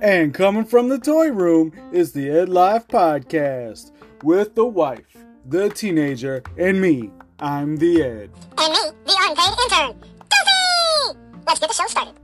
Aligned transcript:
And 0.00 0.32
coming 0.32 0.64
from 0.66 0.88
the 0.88 1.00
toy 1.00 1.32
room 1.32 1.72
is 1.92 2.12
the 2.12 2.30
Ed 2.30 2.48
Life 2.48 2.86
Podcast 2.86 3.90
with 4.22 4.54
the 4.54 4.64
wife, 4.64 5.16
the 5.46 5.68
teenager, 5.68 6.44
and 6.56 6.80
me. 6.80 7.10
I'm 7.40 7.76
the 7.76 8.02
Ed. 8.02 8.30
And 8.56 8.72
me, 8.72 8.78
the 9.04 9.16
unpaid 9.20 9.58
intern. 9.64 10.00
Goofy! 10.30 11.18
Let's 11.44 11.58
get 11.58 11.68
the 11.68 11.74
show 11.74 11.86
started. 11.88 12.14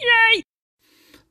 Yay! 0.00 0.42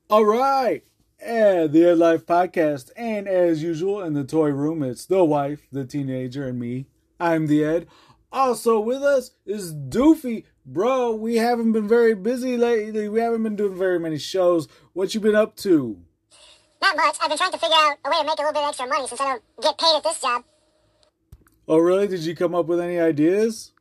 All 0.09 0.25
right. 0.25 0.81
And 1.19 1.73
the 1.73 1.89
Ed 1.89 1.97
Life 1.97 2.25
Podcast. 2.25 2.91
And 2.95 3.27
as 3.27 3.61
usual, 3.61 4.01
in 4.01 4.13
the 4.13 4.23
toy 4.23 4.49
room, 4.49 4.81
it's 4.81 5.05
the 5.05 5.25
wife, 5.25 5.67
the 5.73 5.83
teenager, 5.83 6.47
and 6.47 6.57
me. 6.57 6.87
I'm 7.19 7.47
the 7.47 7.63
Ed. 7.63 7.87
Also 8.31 8.79
with 8.79 9.03
us 9.03 9.31
is 9.45 9.73
Doofy. 9.73 10.45
Bro, 10.65 11.15
we 11.15 11.37
haven't 11.37 11.71
been 11.71 11.87
very 11.87 12.13
busy 12.13 12.57
lately. 12.57 13.07
We 13.07 13.21
haven't 13.21 13.43
been 13.43 13.55
doing 13.55 13.77
very 13.77 13.99
many 13.99 14.17
shows. 14.17 14.67
What 14.93 15.13
you 15.13 15.21
been 15.21 15.35
up 15.35 15.55
to? 15.57 16.01
Not 16.81 16.97
much. 16.97 17.15
I've 17.21 17.29
been 17.29 17.37
trying 17.37 17.53
to 17.53 17.57
figure 17.57 17.75
out 17.77 17.97
a 18.03 18.09
way 18.09 18.17
to 18.19 18.25
make 18.25 18.37
a 18.37 18.41
little 18.41 18.53
bit 18.53 18.67
extra 18.67 18.87
money 18.87 19.07
since 19.07 19.21
I 19.21 19.25
don't 19.25 19.43
get 19.61 19.77
paid 19.77 19.95
at 19.95 20.03
this 20.03 20.21
job. 20.21 20.43
Oh, 21.67 21.77
really? 21.77 22.07
Did 22.07 22.21
you 22.21 22.35
come 22.35 22.53
up 22.53 22.67
with 22.67 22.79
any 22.79 22.99
ideas? 22.99 23.71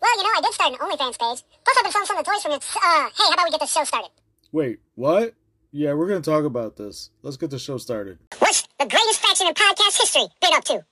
Well, 0.00 0.16
you 0.16 0.22
know, 0.22 0.30
I 0.36 0.40
did 0.42 0.54
start 0.54 0.72
an 0.72 0.78
OnlyFans 0.78 1.18
page. 1.18 1.44
Plus, 1.64 1.76
I've 1.76 1.82
been 1.82 1.92
selling 1.92 2.06
some 2.06 2.18
of 2.18 2.24
the 2.24 2.30
toys 2.30 2.42
from 2.42 2.52
it. 2.52 2.64
Uh, 2.76 3.10
hey, 3.10 3.24
how 3.26 3.32
about 3.32 3.44
we 3.44 3.50
get 3.50 3.60
the 3.60 3.66
show 3.66 3.84
started? 3.84 4.10
Wait, 4.52 4.78
what? 4.94 5.34
Yeah, 5.72 5.94
we're 5.94 6.08
going 6.08 6.22
to 6.22 6.30
talk 6.30 6.44
about 6.44 6.76
this. 6.76 7.10
Let's 7.22 7.36
get 7.36 7.50
the 7.50 7.58
show 7.58 7.78
started. 7.78 8.18
What's 8.38 8.62
the 8.78 8.86
greatest 8.86 9.20
faction 9.20 9.48
in 9.48 9.54
podcast 9.54 9.98
history 10.00 10.26
been 10.40 10.54
up 10.54 10.64
to? 10.64 10.84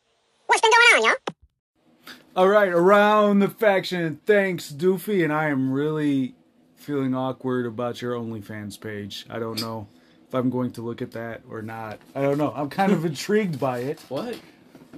What's 0.47 0.61
been 0.61 0.71
going 0.71 1.05
on, 1.05 1.05
y'all? 1.05 1.35
All 2.37 2.49
right, 2.49 2.69
around 2.69 3.39
the 3.41 3.49
faction. 3.49 4.21
Thanks, 4.27 4.73
Doofy. 4.73 5.23
And 5.23 5.33
I 5.33 5.47
am 5.51 5.71
really 5.73 6.35
feeling 6.75 7.15
awkward 7.15 7.65
about 7.67 8.03
your 8.03 8.15
OnlyFans 8.15 8.81
page. 8.81 9.25
I 9.31 9.39
don't 9.39 9.61
know 9.61 9.87
if 10.27 10.35
I'm 10.35 10.51
going 10.51 10.73
to 10.73 10.83
look 10.83 11.01
at 11.01 11.13
that 11.13 11.43
or 11.49 11.63
not. 11.63 12.01
I 12.15 12.23
don't 12.23 12.39
know. 12.39 12.53
I'm 12.55 12.69
kind 12.71 12.93
of 12.93 13.05
intrigued 13.05 13.61
by 13.61 13.79
it. 13.81 14.01
What? 14.09 14.37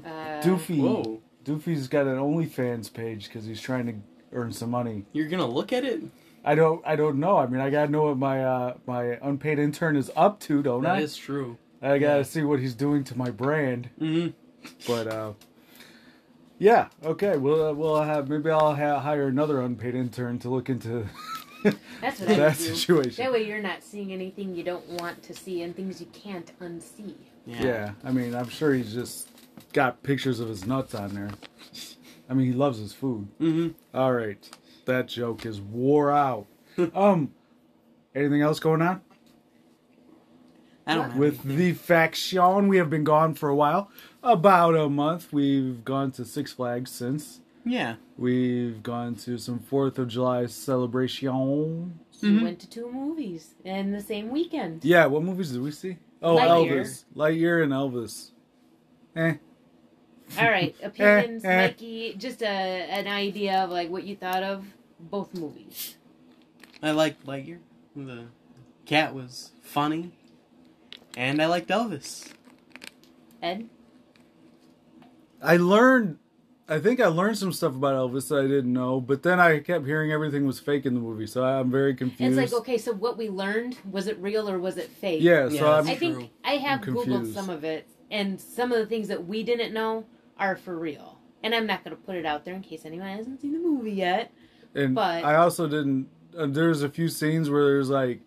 Doofy. 0.03 0.81
Whoa. 0.81 1.21
Doofy's 1.45 1.89
got 1.89 2.07
an 2.07 2.17
OnlyFans 2.17 2.93
page 2.93 3.25
because 3.29 3.45
he's 3.45 3.61
trying 3.61 3.87
to 3.87 3.95
earn 4.33 4.53
some 4.53 4.71
money. 4.71 5.05
You're 5.13 5.29
gonna 5.29 5.47
look 5.47 5.73
at 5.73 5.85
it? 5.85 6.03
I 6.45 6.55
don't. 6.55 6.83
I 6.87 6.97
don't 6.97 7.19
know. 7.21 7.37
I 7.37 7.47
mean, 7.47 7.61
I 7.61 7.71
gotta 7.71 7.91
know 7.91 8.05
what 8.05 8.19
my 8.19 8.45
uh, 8.45 8.75
my 8.87 9.19
unpaid 9.23 9.59
intern 9.59 9.97
is 9.97 10.11
up 10.17 10.41
to, 10.41 10.63
don't 10.63 10.83
That 10.83 10.97
I? 10.97 11.01
is 11.01 11.17
true. 11.17 11.57
I 11.83 11.99
gotta 11.99 12.19
yeah. 12.19 12.23
see 12.25 12.43
what 12.43 12.59
he's 12.61 12.75
doing 12.75 13.05
to 13.05 13.17
my 13.19 13.31
brand. 13.31 13.91
hmm 13.99 14.29
But 14.87 15.07
uh, 15.07 15.33
yeah, 16.59 16.89
okay. 17.05 17.37
We'll 17.37 17.67
uh, 17.69 17.73
we'll 17.73 18.03
have 18.03 18.29
maybe 18.29 18.51
I'll 18.51 18.75
ha- 18.75 19.01
hire 19.01 19.29
another 19.29 19.61
unpaid 19.61 19.95
intern 19.95 20.39
to 20.41 20.49
look 20.51 20.69
into 20.71 21.07
That's 22.01 22.21
what 22.21 22.31
I 22.31 22.35
that 22.35 22.59
would 22.59 22.59
do. 22.59 22.75
situation. 22.75 23.25
That 23.25 23.33
way 23.33 23.47
you're 23.47 23.61
not 23.63 23.83
seeing 23.83 24.13
anything 24.13 24.55
you 24.55 24.63
don't 24.63 24.87
want 25.01 25.23
to 25.25 25.35
see 25.35 25.63
and 25.63 25.75
things 25.75 26.01
you 26.01 26.07
can't 26.13 26.51
unsee. 26.61 27.15
Yeah. 27.45 27.63
Yeah, 27.65 27.91
I 28.05 28.11
mean, 28.11 28.35
I'm 28.35 28.49
sure 28.49 28.73
he's 28.75 28.93
just 28.93 29.29
got 29.73 30.03
pictures 30.03 30.41
of 30.41 30.49
his 30.49 30.67
nuts 30.67 30.95
on 30.95 31.15
there. 31.15 31.31
I 32.29 32.35
mean, 32.35 32.47
he 32.47 32.53
loves 32.53 32.79
his 32.79 32.93
food. 32.93 33.29
hmm 33.39 33.69
All 33.95 34.13
right, 34.13 34.49
that 34.87 35.09
joke 35.09 35.47
is 35.47 35.61
wore 35.61 36.11
out. 36.11 36.47
um, 36.95 37.33
anything 38.15 38.43
else 38.43 38.59
going 38.61 38.83
on 38.83 39.01
I 40.87 40.95
don't 40.95 41.11
have 41.11 41.19
with 41.19 41.35
anything. 41.45 41.57
the 41.57 41.73
faction? 41.73 42.69
We 42.69 42.77
have 42.79 42.91
been 42.91 43.05
gone 43.05 43.35
for 43.35 43.49
a 43.49 43.55
while, 43.57 43.91
about 44.27 44.75
a 44.77 44.89
month. 44.89 45.33
We've 45.33 45.85
gone 45.85 46.11
to 46.13 46.25
Six 46.25 46.53
Flags 46.53 46.91
since. 46.91 47.41
Yeah. 47.65 47.97
We've 48.17 48.83
gone 48.83 49.15
to 49.17 49.39
some 49.39 49.59
Fourth 49.61 49.99
of 49.99 50.09
July 50.09 50.47
celebration. 50.47 51.99
You 52.21 52.43
went 52.43 52.61
to 52.61 52.69
two 52.71 52.91
movies 52.91 53.55
in 53.65 53.93
the 53.93 54.01
same 54.01 54.31
weekend. 54.31 54.85
Yeah, 54.85 55.07
what 55.07 55.23
movies 55.23 55.53
did 55.53 55.63
we 55.63 55.71
see? 55.71 55.99
Oh, 56.23 56.37
Lightyear. 56.37 56.81
Elvis, 56.81 57.05
Lightyear, 57.15 57.63
and 57.63 57.73
Elvis. 57.73 58.31
Eh. 59.15 59.35
All 60.39 60.51
right, 60.51 60.75
opinions, 60.83 61.45
Eh, 61.45 61.49
eh. 61.49 61.67
Mikey. 61.67 62.15
Just 62.19 62.43
a 62.43 62.47
an 62.47 63.07
idea 63.07 63.63
of 63.65 63.71
like 63.71 63.91
what 63.91 64.05
you 64.05 64.17
thought 64.17 64.43
of 64.43 64.65
both 64.99 65.35
movies. 65.35 65.97
I 66.83 66.93
liked 66.93 67.27
Lightyear. 67.27 67.59
The 67.95 68.25
cat 68.87 69.15
was 69.15 69.53
funny. 69.63 70.13
And 71.17 71.41
I 71.41 71.47
liked 71.47 71.69
Elvis. 71.69 72.33
Ed, 73.43 73.69
I 75.43 75.57
learned, 75.57 76.19
I 76.69 76.79
think 76.79 77.01
I 77.01 77.07
learned 77.07 77.39
some 77.39 77.53
stuff 77.53 77.75
about 77.75 77.95
Elvis 77.95 78.29
that 78.29 78.39
I 78.39 78.47
didn't 78.47 78.73
know, 78.73 79.01
but 79.01 79.23
then 79.23 79.39
I 79.39 79.61
kept 79.61 79.87
hearing 79.87 80.13
everything 80.13 80.47
was 80.47 80.59
fake 80.59 80.87
in 80.87 80.95
the 80.95 81.01
movie, 81.01 81.27
so 81.27 81.45
I'm 81.45 81.71
very 81.71 81.95
confused. 81.95 82.39
it's 82.39 82.53
like 82.53 82.61
okay, 82.61 82.79
so 82.79 82.93
what 82.93 83.17
we 83.17 83.29
learned 83.29 83.77
was 83.91 84.07
it 84.07 84.19
real 84.19 84.49
or 84.49 84.59
was 84.59 84.77
it 84.77 84.89
fake? 84.89 85.23
Yeah, 85.23 85.49
Yeah, 85.49 85.61
so 85.61 85.67
I'm, 85.73 85.85
that's 85.85 85.97
I 85.97 85.99
think 85.99 86.15
True. 86.15 86.29
I 86.45 86.57
have 86.57 86.81
googled 86.81 87.33
some 87.33 87.51
of 87.51 87.65
it, 87.65 87.89
and 88.11 88.41
some 88.41 88.73
of 88.73 88.79
the 88.79 88.87
things 88.87 89.09
that 89.09 89.27
we 89.27 89.43
didn't 89.43 89.73
know 89.73 90.07
are 90.39 90.57
for 90.57 90.79
real. 90.79 91.19
And 91.43 91.55
I'm 91.55 91.67
not 91.67 91.85
going 91.85 91.95
to 91.95 92.03
put 92.03 92.17
it 92.17 92.27
out 92.27 92.45
there 92.45 92.55
in 92.55 92.63
case 92.63 92.85
anyone 92.85 93.07
hasn't 93.09 93.41
seen 93.41 93.53
the 93.53 93.59
movie 93.59 93.93
yet. 93.93 94.33
and 94.75 94.95
but- 94.95 95.25
I 95.25 95.37
also 95.37 95.69
didn't. 95.69 96.09
Uh, 96.37 96.47
there's 96.47 96.83
a 96.83 96.89
few 96.89 97.09
scenes 97.09 97.49
where 97.49 97.65
there's 97.65 97.89
like 97.89 98.21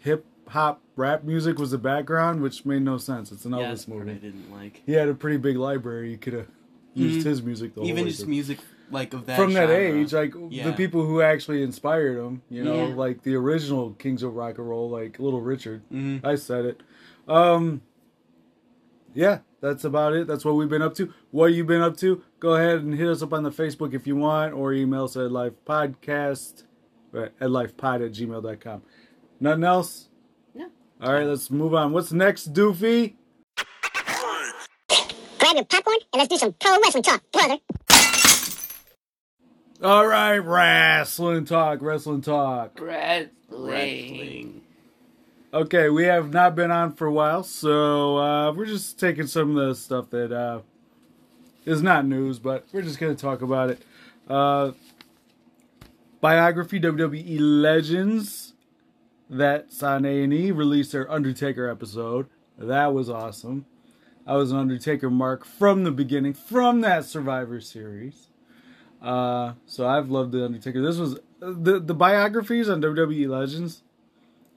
hip 0.00 0.24
hop 0.48 0.80
rap 0.96 1.24
music 1.24 1.58
was 1.58 1.70
the 1.72 1.78
background, 1.78 2.40
which 2.42 2.64
made 2.64 2.82
no 2.82 2.98
sense. 2.98 3.32
It's 3.32 3.44
an 3.44 3.52
yeah, 3.52 3.58
Elvis 3.58 3.68
that's 3.68 3.84
the 3.86 3.90
part 3.92 4.02
I 4.02 4.06
movie. 4.06 4.20
didn't 4.20 4.52
like. 4.52 4.82
He 4.86 4.92
had 4.92 5.08
a 5.08 5.14
pretty 5.14 5.38
big 5.38 5.56
library. 5.56 6.10
You 6.10 6.18
could 6.18 6.32
have 6.34 6.46
used 6.94 7.20
Mhm. 7.26 7.30
his 7.30 7.42
music 7.42 7.74
the 7.74 7.80
whole 7.80 7.88
Even 7.90 8.04
way 8.04 8.10
just 8.10 8.26
music 8.26 8.58
like 8.90 9.12
of 9.14 9.26
that 9.26 9.36
from 9.36 9.52
that 9.54 9.70
age, 9.70 10.12
like 10.12 10.32
the 10.32 10.72
people 10.76 11.04
who 11.04 11.20
actually 11.22 11.62
inspired 11.62 12.18
him, 12.18 12.42
you 12.50 12.62
know, 12.62 12.88
Yeah. 12.88 12.94
like 12.94 13.22
the 13.22 13.34
original 13.34 13.92
Kings 13.98 14.22
of 14.22 14.34
Rock 14.36 14.58
and 14.58 14.68
Roll, 14.68 14.88
like 14.90 15.18
Little 15.18 15.40
Richard. 15.40 15.82
Mhm. 15.92 16.24
I 16.24 16.34
said 16.36 16.64
it. 16.66 16.82
Um, 17.26 17.80
yeah, 19.14 19.38
that's 19.60 19.84
about 19.84 20.12
it. 20.12 20.26
That's 20.26 20.44
what 20.44 20.54
we've 20.56 20.68
been 20.68 20.82
up 20.82 20.94
to. 20.96 21.12
What 21.30 21.52
you 21.54 21.64
been 21.64 21.80
up 21.80 21.96
to? 21.98 22.22
Go 22.38 22.54
ahead 22.54 22.82
and 22.82 22.94
hit 22.94 23.08
us 23.08 23.22
up 23.22 23.32
on 23.32 23.42
the 23.42 23.50
Facebook 23.50 23.94
if 23.94 24.06
you 24.06 24.16
want, 24.16 24.52
or 24.54 24.72
email 24.72 25.04
us 25.04 25.16
at 25.16 25.30
lifepodcast 25.30 26.64
at 27.14 27.38
lifepod 27.40 28.04
at 28.04 28.12
gmail.com. 28.12 28.82
Nothing 29.40 29.64
else? 29.64 30.08
No. 31.04 31.10
All 31.10 31.16
right, 31.16 31.26
let's 31.26 31.50
move 31.50 31.74
on. 31.74 31.92
What's 31.92 32.12
next, 32.12 32.54
Doofy? 32.54 33.14
Grab 35.38 35.54
your 35.54 35.64
popcorn 35.64 35.98
and 36.12 36.20
let's 36.20 36.28
do 36.28 36.38
some 36.38 36.54
pro 36.58 36.78
wrestling 36.82 37.02
talk, 37.02 37.22
brother. 37.30 37.58
All 39.82 40.06
right, 40.06 40.38
wrestling 40.38 41.44
talk, 41.44 41.82
wrestling 41.82 42.22
talk. 42.22 42.80
Wrestling. 42.80 44.62
Okay, 45.52 45.90
we 45.90 46.04
have 46.04 46.32
not 46.32 46.56
been 46.56 46.70
on 46.70 46.94
for 46.94 47.06
a 47.06 47.12
while, 47.12 47.42
so 47.42 48.16
uh, 48.16 48.52
we're 48.52 48.64
just 48.64 48.98
taking 48.98 49.26
some 49.26 49.58
of 49.58 49.68
the 49.68 49.74
stuff 49.74 50.08
that 50.08 50.32
uh, 50.32 50.60
is 51.66 51.82
not 51.82 52.06
news, 52.06 52.38
but 52.38 52.64
we're 52.72 52.80
just 52.80 52.98
going 52.98 53.14
to 53.14 53.20
talk 53.20 53.42
about 53.42 53.68
it. 53.68 53.82
Uh, 54.26 54.72
biography 56.22 56.80
WWE 56.80 57.36
Legends 57.38 58.53
that's 59.30 59.82
on 59.82 60.04
A 60.04 60.22
and 60.22 60.32
E 60.32 60.50
released 60.50 60.92
their 60.92 61.10
Undertaker 61.10 61.68
episode. 61.68 62.26
That 62.58 62.92
was 62.94 63.08
awesome. 63.10 63.66
I 64.26 64.36
was 64.36 64.52
an 64.52 64.58
Undertaker 64.58 65.10
mark 65.10 65.44
from 65.44 65.84
the 65.84 65.90
beginning, 65.90 66.34
from 66.34 66.80
that 66.82 67.04
Survivor 67.04 67.60
Series. 67.60 68.28
Uh, 69.02 69.52
so 69.66 69.86
I've 69.86 70.10
loved 70.10 70.32
the 70.32 70.44
Undertaker. 70.44 70.80
This 70.80 70.96
was 70.96 71.18
the 71.40 71.78
the 71.78 71.94
biographies 71.94 72.68
on 72.70 72.80
WWE 72.80 73.28
Legends 73.28 73.82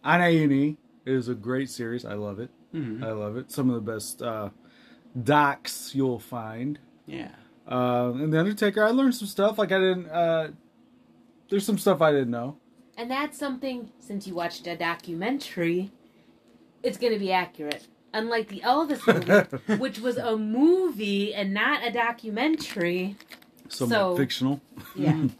on 0.03 0.21
A 0.21 0.43
and 0.43 0.53
E 0.53 0.77
is 1.05 1.27
a 1.27 1.35
great 1.35 1.69
series. 1.69 2.05
I 2.05 2.13
love 2.13 2.39
it. 2.39 2.49
Mhm. 2.73 3.03
I 3.03 3.11
love 3.11 3.35
it. 3.35 3.51
Some 3.51 3.69
of 3.69 3.75
the 3.75 3.91
best 3.91 4.21
uh, 4.21 4.49
docs 5.21 5.93
you'll 5.95 6.19
find. 6.19 6.79
Yeah. 7.05 7.31
Uh, 7.69 8.11
and 8.15 8.31
the 8.31 8.39
Undertaker, 8.39 8.83
I 8.83 8.91
learned 8.91 9.15
some 9.15 9.27
stuff. 9.27 9.57
Like 9.57 9.71
I 9.73 9.79
didn't. 9.79 10.09
Uh, 10.09 10.49
there's 11.49 11.65
some 11.65 11.77
stuff 11.77 12.01
I 12.01 12.11
didn't 12.11 12.31
know. 12.31 12.57
And 12.97 13.11
that's 13.11 13.37
something, 13.37 13.91
since 13.99 14.25
you 14.27 14.33
watched 14.33 14.65
a 14.67 14.75
documentary, 14.75 15.91
it's 16.81 16.97
going 16.97 17.13
to 17.13 17.19
be 17.19 17.31
accurate. 17.31 17.87
Unlike 18.13 18.47
the 18.47 18.61
Elvis 18.61 19.05
movie, 19.67 19.77
which 19.79 19.99
was 19.99 20.17
a 20.17 20.35
movie 20.35 21.33
and 21.33 21.53
not 21.53 21.85
a 21.85 21.91
documentary. 21.91 23.15
Some 23.69 23.89
So- 23.89 24.17
fictional. 24.17 24.61
Yeah. 24.95 25.27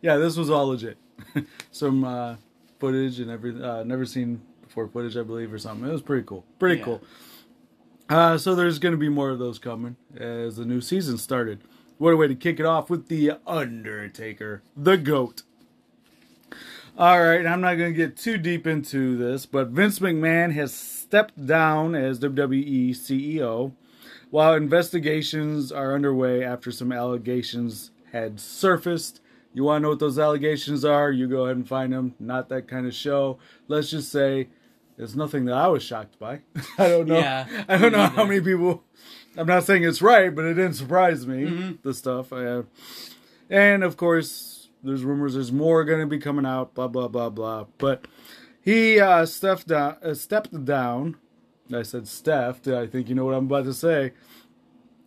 Yeah, 0.00 0.18
this 0.18 0.36
was 0.36 0.50
all 0.50 0.66
legit. 0.68 0.98
some 1.70 2.04
uh, 2.04 2.36
footage 2.78 3.20
and 3.20 3.30
every 3.30 3.58
uh, 3.62 3.84
never 3.84 4.04
seen 4.04 4.42
before 4.60 4.86
footage, 4.86 5.16
I 5.16 5.22
believe, 5.22 5.50
or 5.50 5.56
something. 5.58 5.88
It 5.88 5.92
was 5.92 6.02
pretty 6.02 6.26
cool. 6.26 6.44
Pretty 6.58 6.76
Yeah. 6.80 6.84
cool. 6.84 7.02
Uh, 8.10 8.36
so 8.36 8.54
there's 8.54 8.78
going 8.78 8.92
to 8.92 8.98
be 8.98 9.08
more 9.08 9.30
of 9.30 9.38
those 9.38 9.58
coming 9.58 9.96
as 10.14 10.56
the 10.56 10.66
new 10.66 10.82
season 10.82 11.16
started. 11.16 11.62
What 11.96 12.12
a 12.12 12.18
way 12.18 12.28
to 12.28 12.34
kick 12.34 12.60
it 12.60 12.66
off 12.66 12.90
with 12.90 13.08
the 13.08 13.32
Undertaker, 13.46 14.62
the 14.76 14.98
GOAT. 14.98 15.42
All 16.96 17.20
right, 17.22 17.44
I'm 17.44 17.60
not 17.60 17.74
going 17.74 17.92
to 17.92 17.96
get 17.96 18.16
too 18.16 18.38
deep 18.38 18.66
into 18.66 19.16
this, 19.16 19.46
but 19.46 19.68
Vince 19.68 19.98
McMahon 19.98 20.52
has 20.52 20.72
stepped 20.72 21.44
down 21.46 21.94
as 21.96 22.20
WWE 22.20 22.90
CEO. 22.90 23.72
while 24.30 24.54
investigations 24.54 25.70
are 25.72 25.94
underway 25.94 26.42
after 26.44 26.70
some 26.72 26.92
allegations 26.92 27.90
had 28.12 28.38
surfaced. 28.40 29.20
You 29.52 29.64
want 29.64 29.80
to 29.80 29.82
know 29.84 29.90
what 29.90 29.98
those 30.00 30.18
allegations 30.18 30.84
are? 30.84 31.10
You 31.12 31.28
go 31.28 31.44
ahead 31.44 31.56
and 31.56 31.66
find 31.68 31.92
them. 31.92 32.14
Not 32.18 32.48
that 32.48 32.66
kind 32.68 32.86
of 32.86 32.94
show. 32.94 33.38
Let's 33.68 33.90
just 33.90 34.10
say 34.10 34.48
it's 34.98 35.14
nothing 35.14 35.44
that 35.46 35.54
I 35.54 35.68
was 35.68 35.82
shocked 35.82 36.18
by. 36.18 36.40
I 36.78 36.88
don't 36.88 37.06
know. 37.08 37.18
Yeah, 37.18 37.46
I 37.68 37.76
don't 37.76 37.92
know 37.92 38.06
how 38.06 38.24
many 38.24 38.40
people. 38.40 38.82
I'm 39.36 39.46
not 39.46 39.64
saying 39.64 39.82
it's 39.84 40.02
right, 40.02 40.32
but 40.34 40.44
it 40.44 40.54
didn't 40.54 40.74
surprise 40.74 41.26
me. 41.26 41.44
Mhm. 41.44 41.82
The 41.82 41.94
stuff. 41.94 42.32
I 42.32 42.44
uh, 42.44 42.62
and 43.50 43.84
of 43.84 43.96
course, 43.96 44.53
there's 44.84 45.04
rumors 45.04 45.34
there's 45.34 45.52
more 45.52 45.84
going 45.84 46.00
to 46.00 46.06
be 46.06 46.18
coming 46.18 46.46
out. 46.46 46.74
Blah 46.74 46.88
blah 46.88 47.08
blah 47.08 47.30
blah. 47.30 47.66
But 47.78 48.06
he 48.60 49.00
uh, 49.00 49.26
stepped 49.26 49.66
down. 49.66 49.96
Uh, 50.02 50.14
stepped 50.14 50.64
down. 50.64 51.16
I 51.72 51.82
said 51.82 52.06
Steph. 52.06 52.68
I 52.68 52.86
think 52.86 53.08
you 53.08 53.14
know 53.14 53.24
what 53.24 53.34
I'm 53.34 53.46
about 53.46 53.64
to 53.64 53.74
say. 53.74 54.12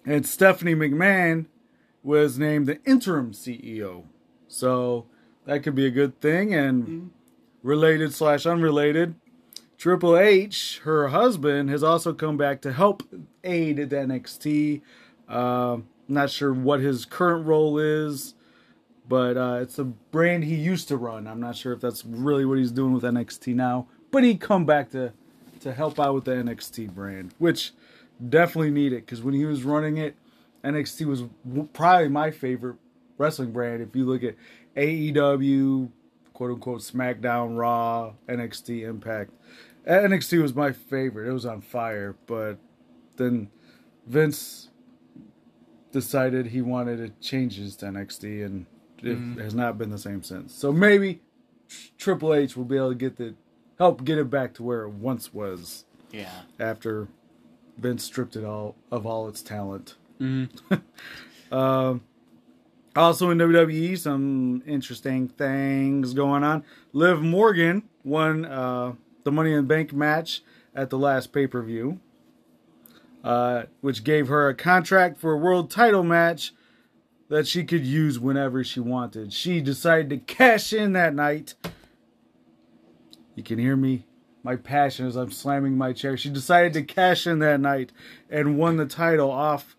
And 0.06 0.26
Stephanie 0.26 0.76
McMahon 0.76 1.46
was 2.02 2.40
named 2.40 2.68
the 2.68 2.82
interim 2.84 3.32
CEO. 3.32 4.06
So 4.48 5.06
that 5.46 5.62
could 5.64 5.76
be 5.76 5.86
a 5.86 5.92
good 5.92 6.20
thing. 6.20 6.54
And 6.54 7.12
related 7.62 8.14
slash 8.14 8.46
unrelated, 8.46 9.16
Triple 9.78 10.18
H, 10.18 10.80
her 10.84 11.10
husband, 11.10 11.70
has 11.70 11.84
also 11.84 12.14
come 12.14 12.38
back 12.38 12.62
to 12.62 12.74
help 12.74 13.04
aid 13.44 13.80
at 13.80 13.90
NXT. 13.90 14.82
Uh, 15.28 15.78
not 16.08 16.30
sure 16.30 16.54
what 16.54 16.80
his 16.80 17.06
current 17.06 17.46
role 17.46 17.78
is, 17.78 18.34
but 19.08 19.38
uh, 19.38 19.60
it's 19.62 19.80
a 19.80 19.86
brand 19.86 20.44
he 20.44 20.56
used 20.56 20.88
to 20.90 20.98
run. 20.98 21.28
I'm 21.28 21.40
not 21.40 21.56
sure 21.56 21.74
if 21.74 21.82
that's 21.82 22.04
really 22.06 22.46
what 22.46 22.58
he's 22.58 22.72
doing 22.72 22.94
with 22.94 23.04
NXT 23.04 23.56
now, 23.56 23.88
but 24.12 24.24
he 24.24 24.36
come 24.36 24.66
back 24.66 24.92
to 24.92 25.14
to 25.62 25.74
help 25.74 26.00
out 26.00 26.14
with 26.14 26.26
the 26.26 26.32
NXT 26.32 26.94
brand, 26.94 27.34
which 27.40 27.72
definitely 28.30 28.72
needed 28.72 29.06
because 29.06 29.22
when 29.22 29.34
he 29.34 29.46
was 29.46 29.64
running 29.64 29.98
it, 29.98 30.16
NXT 30.64 31.06
was 31.06 31.24
probably 31.74 32.10
my 32.10 32.32
favorite 32.32 32.78
wrestling 33.18 33.52
brand. 33.52 33.82
If 33.82 33.96
you 33.96 34.06
look 34.06 34.24
at 34.24 34.36
AEW, 34.76 35.90
quote 36.34 36.52
unquote 36.52 36.82
SmackDown, 36.82 37.58
Raw, 37.58 38.14
NXT, 38.28 38.88
Impact, 38.88 39.32
NXT 39.88 40.42
was 40.42 40.54
my 40.54 40.72
favorite. 40.72 41.30
It 41.30 41.34
was 41.34 41.46
on 41.46 41.62
fire, 41.62 42.16
but 42.28 42.58
then 43.16 43.50
Vince 44.06 44.70
decided 45.92 46.48
he 46.48 46.62
wanted 46.62 46.98
to 46.98 47.28
change 47.28 47.56
his 47.56 47.76
to 47.78 47.86
NXT, 47.88 48.46
and 48.46 48.66
it 49.04 49.18
Mhm. 49.18 49.40
has 49.40 49.54
not 49.56 49.78
been 49.78 49.90
the 49.90 49.98
same 49.98 50.24
since. 50.24 50.54
So 50.54 50.72
maybe 50.72 51.22
Triple 51.98 52.34
H 52.34 52.56
will 52.58 52.66
be 52.66 52.78
able 52.78 52.90
to 52.90 52.96
get 52.96 53.18
the 53.18 53.34
help 53.78 54.04
get 54.04 54.18
it 54.18 54.30
back 54.30 54.54
to 54.56 54.64
where 54.64 54.84
it 54.84 54.90
once 54.92 55.34
was 55.34 55.86
Yeah. 56.12 56.32
after 56.60 57.08
Vince 57.78 58.04
stripped 58.04 58.36
it 58.36 58.44
all 58.44 58.76
of 58.92 59.06
all 59.06 59.28
its 59.28 59.42
talent. 59.42 59.96
Mm-hmm. 60.20 60.76
Um, 61.50 62.02
also 62.94 63.30
in 63.30 63.38
WWE, 63.38 63.96
some 63.98 64.62
interesting 64.66 65.30
things 65.30 66.14
going 66.14 66.44
on. 66.44 66.66
Liv 66.92 67.22
Morgan 67.22 67.84
won 68.04 68.44
uh, 68.44 68.96
the 69.24 69.32
Money 69.32 69.52
in 69.52 69.58
the 69.58 69.64
Bank 69.64 69.94
match 69.94 70.42
at 70.76 70.90
the 70.90 70.98
last 70.98 71.32
pay 71.32 71.48
per 71.48 71.62
view, 71.62 72.00
uh, 73.24 73.64
which 73.82 74.04
gave 74.04 74.28
her 74.28 74.50
a 74.50 74.54
contract 74.54 75.20
for 75.20 75.32
a 75.32 75.38
world 75.38 75.70
title 75.72 76.04
match 76.04 76.54
that 77.30 77.48
she 77.48 77.64
could 77.64 77.86
use 77.86 78.20
whenever 78.20 78.64
she 78.64 78.80
wanted. 78.80 79.34
She 79.34 79.60
decided 79.62 80.10
to 80.10 80.18
cash 80.18 80.72
in 80.74 80.94
that 80.94 81.14
night. 81.14 81.56
You 83.36 83.44
can 83.44 83.60
hear 83.60 83.76
me, 83.76 84.06
my 84.44 84.56
passion 84.56 85.06
as 85.08 85.16
I'm 85.16 85.32
slamming 85.32 85.78
my 85.78 85.94
chair. 85.94 86.18
She 86.18 86.30
decided 86.30 86.74
to 86.74 86.84
cash 86.84 87.28
in 87.28 87.40
that 87.40 87.60
night 87.60 87.92
and 88.30 88.58
won 88.58 88.78
the 88.78 88.86
title 88.86 89.30
off 89.30 89.76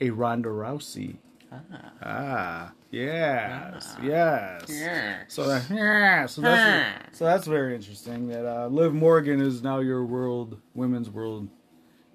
a 0.00 0.10
Ronda 0.10 0.48
Rousey. 0.48 1.18
Ah. 1.50 1.92
Ah, 2.02 2.72
yes, 2.90 3.96
Ah. 3.98 4.02
yes. 4.02 4.64
Yeah. 4.68 5.16
So 5.28 5.46
that, 5.48 5.64
yeah, 5.70 6.26
so 6.26 6.42
that's 6.42 7.18
so 7.18 7.24
that's 7.24 7.46
very 7.46 7.74
interesting. 7.74 8.28
That 8.28 8.44
uh, 8.46 8.66
Liv 8.68 8.92
Morgan 8.92 9.40
is 9.40 9.62
now 9.62 9.78
your 9.80 10.04
world 10.04 10.60
women's 10.74 11.08
world 11.08 11.48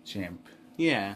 champ. 0.05 0.47
Yeah. 0.77 1.15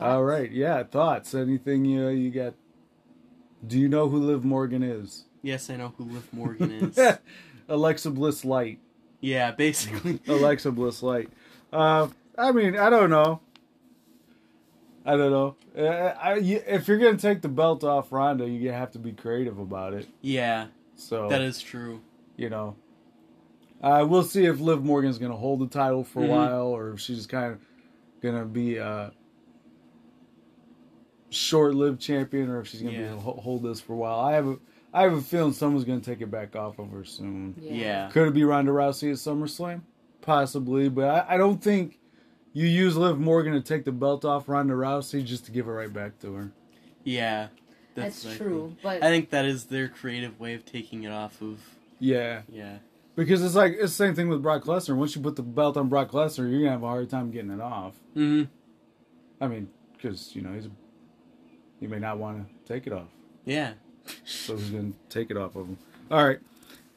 All 0.00 0.24
right, 0.24 0.50
yeah. 0.50 0.82
Thoughts? 0.82 1.34
Anything 1.34 1.84
you 1.84 2.08
you 2.08 2.30
got? 2.30 2.54
Do 3.66 3.78
you 3.78 3.88
know 3.88 4.08
who 4.08 4.18
Liv 4.18 4.44
Morgan 4.44 4.82
is? 4.82 5.24
Yes, 5.42 5.70
I 5.70 5.76
know 5.76 5.94
who 5.96 6.04
Liv 6.04 6.28
Morgan 6.32 6.70
is. 6.96 6.98
Alexa 7.68 8.10
Bliss 8.10 8.44
Light. 8.44 8.78
yeah, 9.20 9.50
basically. 9.52 10.20
Alexa 10.28 10.70
Bliss 10.72 11.02
Light. 11.02 11.30
Uh, 11.72 12.08
I 12.36 12.52
mean, 12.52 12.76
I 12.76 12.90
don't 12.90 13.10
know. 13.10 13.40
I 15.04 15.16
don't 15.16 15.30
know. 15.30 15.56
Uh, 15.76 16.14
I, 16.20 16.34
you, 16.36 16.60
if 16.66 16.88
you're 16.88 16.98
gonna 16.98 17.16
take 17.16 17.40
the 17.42 17.48
belt 17.48 17.84
off 17.84 18.10
Ronda, 18.12 18.48
you 18.48 18.70
have 18.72 18.90
to 18.92 18.98
be 18.98 19.12
creative 19.12 19.58
about 19.58 19.94
it. 19.94 20.06
Yeah, 20.20 20.66
So 20.96 21.28
that 21.28 21.40
is 21.42 21.60
true. 21.60 22.00
you 22.36 22.50
know, 22.50 22.76
uh, 23.82 24.04
we'll 24.08 24.24
see 24.24 24.46
if 24.46 24.58
Liv 24.60 24.84
Morgan's 24.84 25.18
gonna 25.18 25.36
hold 25.36 25.60
the 25.60 25.68
title 25.68 26.02
for 26.04 26.24
a 26.24 26.26
Mhm. 26.26 26.30
while, 26.30 26.66
or 26.66 26.90
if 26.90 27.00
she's 27.00 27.26
kind 27.26 27.52
of 27.52 27.60
gonna 28.20 28.44
be 28.46 28.76
a 28.78 29.12
short-lived 31.30 32.00
champion, 32.00 32.48
or 32.48 32.60
if 32.60 32.68
she's 32.68 32.82
gonna 32.82 32.92
Yeah. 32.96 33.14
be 33.14 33.20
ho- 33.20 33.40
hold 33.42 33.62
this 33.62 33.80
for 33.80 33.92
a 33.92 33.96
while. 33.96 34.20
I 34.20 34.32
have 34.32 34.46
a 34.46 34.58
I 34.94 35.02
have 35.02 35.12
a 35.12 35.20
feeling 35.20 35.52
someone's 35.52 35.84
gonna 35.84 36.00
take 36.00 36.20
it 36.22 36.30
back 36.30 36.56
off 36.56 36.78
of 36.78 36.90
her 36.90 37.04
soon. 37.04 37.54
Yeah. 37.60 38.08
Could 38.10 38.28
it 38.28 38.34
be 38.34 38.44
Ronda 38.44 38.72
Rousey 38.72 39.10
at 39.10 39.16
SummerSlam? 39.16 39.82
Possibly, 40.22 40.88
but 40.88 41.26
I, 41.28 41.34
I 41.34 41.36
don't 41.36 41.62
think 41.62 41.98
you 42.54 42.66
use 42.66 42.96
Liv 42.96 43.18
Morgan 43.18 43.52
to 43.52 43.60
take 43.60 43.84
the 43.84 43.92
belt 43.92 44.24
off 44.24 44.48
Ronda 44.48 44.72
Rousey 44.74 45.22
just 45.24 45.44
to 45.46 45.52
give 45.52 45.66
it 45.68 45.70
right 45.70 45.92
back 45.92 46.18
to 46.20 46.32
her. 46.34 46.52
Yeah. 47.04 47.48
That's, 47.94 48.26
I 48.26 48.36
true, 48.36 48.68
think. 48.68 48.82
but 48.82 49.02
I 49.02 49.08
think 49.08 49.30
that 49.30 49.44
is 49.44 49.64
their 49.64 49.88
creative 49.88 50.38
way 50.40 50.54
of 50.54 50.64
taking 50.64 51.04
it 51.04 51.12
off 51.12 51.40
of. 51.42 51.60
Yeah, 51.98 52.42
Yeah. 52.50 52.78
because 53.14 53.42
it's 53.42 53.54
like 53.54 53.72
it's 53.72 53.82
the 53.82 53.88
same 53.88 54.14
thing 54.14 54.28
with 54.28 54.42
Brock 54.42 54.64
Lesnar. 54.64 54.96
Once 54.96 55.16
you 55.16 55.22
put 55.22 55.36
the 55.36 55.42
belt 55.42 55.76
on 55.78 55.88
Brock 55.88 56.10
Lesnar, 56.12 56.50
you're 56.50 56.60
gonna 56.60 56.72
have 56.72 56.82
a 56.82 56.86
hard 56.86 57.08
time 57.10 57.30
getting 57.30 57.50
it 57.50 57.60
off. 57.60 57.94
hmm 58.14 58.44
I 59.40 59.48
mean, 59.48 59.68
because 59.92 60.34
you 60.36 60.42
know 60.42 60.52
he's 60.52 60.68
he 61.80 61.86
may 61.86 61.98
not 61.98 62.18
want 62.18 62.46
to 62.46 62.72
take 62.72 62.86
it 62.86 62.92
off, 62.92 63.08
Yeah. 63.44 63.72
so 64.24 64.56
he's 64.56 64.70
gonna 64.70 64.92
take 65.08 65.30
it 65.30 65.36
off 65.36 65.56
of 65.56 65.66
him. 65.66 65.78
All 66.10 66.24
right. 66.26 66.38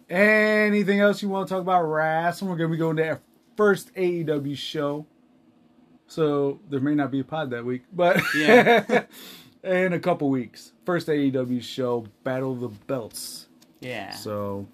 Anything 0.09 0.99
else 0.99 1.21
you 1.21 1.29
want 1.29 1.47
to 1.47 1.53
talk 1.53 1.61
about 1.61 1.83
wrestling? 1.83 2.49
We're 2.51 2.57
gonna 2.57 2.69
be 2.69 2.77
going 2.77 2.97
to 2.97 3.07
our 3.09 3.21
first 3.55 3.91
AEW 3.95 4.55
show, 4.57 5.05
so 6.07 6.59
there 6.69 6.79
may 6.79 6.95
not 6.95 7.11
be 7.11 7.19
a 7.19 7.23
pod 7.23 7.49
that 7.51 7.63
week, 7.65 7.83
but 7.93 8.21
Yeah. 8.35 9.05
in 9.63 9.93
a 9.93 9.99
couple 9.99 10.29
weeks, 10.29 10.71
first 10.85 11.07
AEW 11.07 11.61
show, 11.61 12.05
Battle 12.23 12.53
of 12.53 12.59
the 12.61 12.69
Belts. 12.69 13.47
Yeah. 13.81 14.11
So 14.11 14.67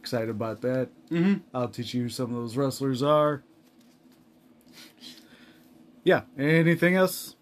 excited 0.00 0.30
about 0.30 0.60
that. 0.62 0.88
hmm 1.10 1.34
I'll 1.52 1.68
teach 1.68 1.92
you 1.94 2.04
who 2.04 2.08
some 2.08 2.26
of 2.34 2.36
those 2.40 2.56
wrestlers 2.56 3.02
are. 3.02 3.42
Yeah. 6.04 6.22
Anything 6.38 6.94
else? 6.94 7.34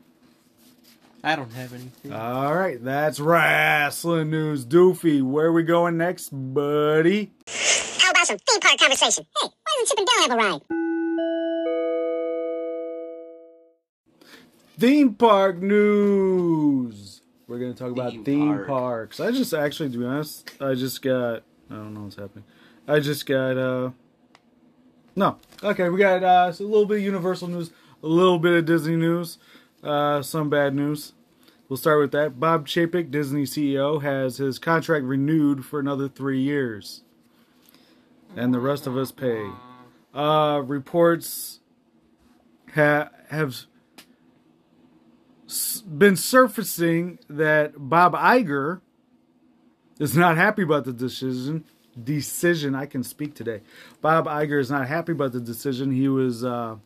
I 1.27 1.35
don't 1.35 1.51
have 1.55 1.73
anything. 1.73 2.13
All 2.13 2.55
right, 2.55 2.81
that's 2.83 3.19
wrestling 3.19 4.31
news. 4.31 4.65
Doofy, 4.65 5.21
where 5.25 5.47
are 5.47 5.53
we 5.53 5.65
going 5.65 5.97
next, 5.97 6.29
buddy? 6.31 7.33
How 7.49 8.13
about 8.13 8.29
some 8.29 8.39
theme 8.39 8.61
park 8.61 8.79
conversation? 8.79 9.27
Hey, 9.43 9.49
why 9.49 9.81
doesn't 9.81 9.89
Chip 9.89 9.99
and 9.99 10.07
Dale 10.07 10.23
have 10.23 10.31
a 10.31 10.37
ride? 10.37 10.63
Theme 14.79 15.15
park 15.15 15.61
news. 15.61 17.23
We're 17.49 17.59
gonna 17.59 17.75
talk 17.75 17.91
about 17.91 18.13
Theme 18.13 18.23
theme 18.25 18.49
park. 18.55 18.67
parks. 18.69 19.19
I 19.19 19.33
just 19.33 19.53
actually, 19.53 19.91
to 19.91 19.99
be 19.99 20.05
honest, 20.05 20.49
I 20.61 20.75
just 20.75 21.03
got. 21.03 21.43
I 21.69 21.75
don't 21.75 21.93
know 21.93 22.03
what's 22.03 22.15
happening. 22.15 22.45
I 22.87 23.01
just 23.01 23.27
got. 23.27 23.59
uh 23.59 23.91
No, 25.17 25.39
okay, 25.61 25.89
we 25.89 25.99
got 25.99 26.23
uh, 26.23 26.53
so 26.53 26.65
a 26.65 26.69
little 26.69 26.87
bit 26.87 26.99
of 26.99 27.03
Universal 27.03 27.49
news, 27.49 27.73
a 28.01 28.07
little 28.07 28.39
bit 28.39 28.53
of 28.53 28.65
Disney 28.65 28.95
news, 28.95 29.39
uh, 29.83 30.23
some 30.23 30.49
bad 30.49 30.73
news. 30.73 31.15
We'll 31.69 31.77
start 31.77 32.01
with 32.01 32.13
that. 32.13 32.39
Bob 32.39 32.69
Chapek, 32.69 33.11
Disney 33.11 33.43
CEO, 33.43 34.01
has 34.03 34.37
his 34.37 34.59
contract 34.59 35.05
renewed 35.05 35.65
for 35.65 35.81
another 35.81 36.09
three 36.09 36.41
years, 36.41 37.03
and 38.37 38.55
the 38.55 38.61
rest 38.61 38.87
of 38.87 38.97
us 38.97 39.11
pay. 39.11 39.51
Uh, 40.15 40.63
reports 40.65 41.61
ha- 42.75 43.11
have 43.31 43.67
s- 45.47 45.81
been 45.81 46.15
surfacing 46.17 47.19
that 47.29 47.73
Bob 47.77 48.15
Iger 48.15 48.81
is 49.99 50.17
not 50.17 50.37
happy 50.37 50.63
about 50.63 50.85
the 50.85 50.93
decision. 50.93 51.65
Decision. 52.03 52.75
I 52.77 52.87
can 52.87 53.03
speak 53.03 53.35
today. 53.35 53.63
Bob 54.01 54.27
Iger 54.27 54.61
is 54.61 54.71
not 54.71 54.87
happy 54.87 55.13
about 55.13 55.33
the 55.33 55.41
decision. 55.41 55.91
He 55.91 56.07
was 56.09 56.45
uh, 56.45 56.77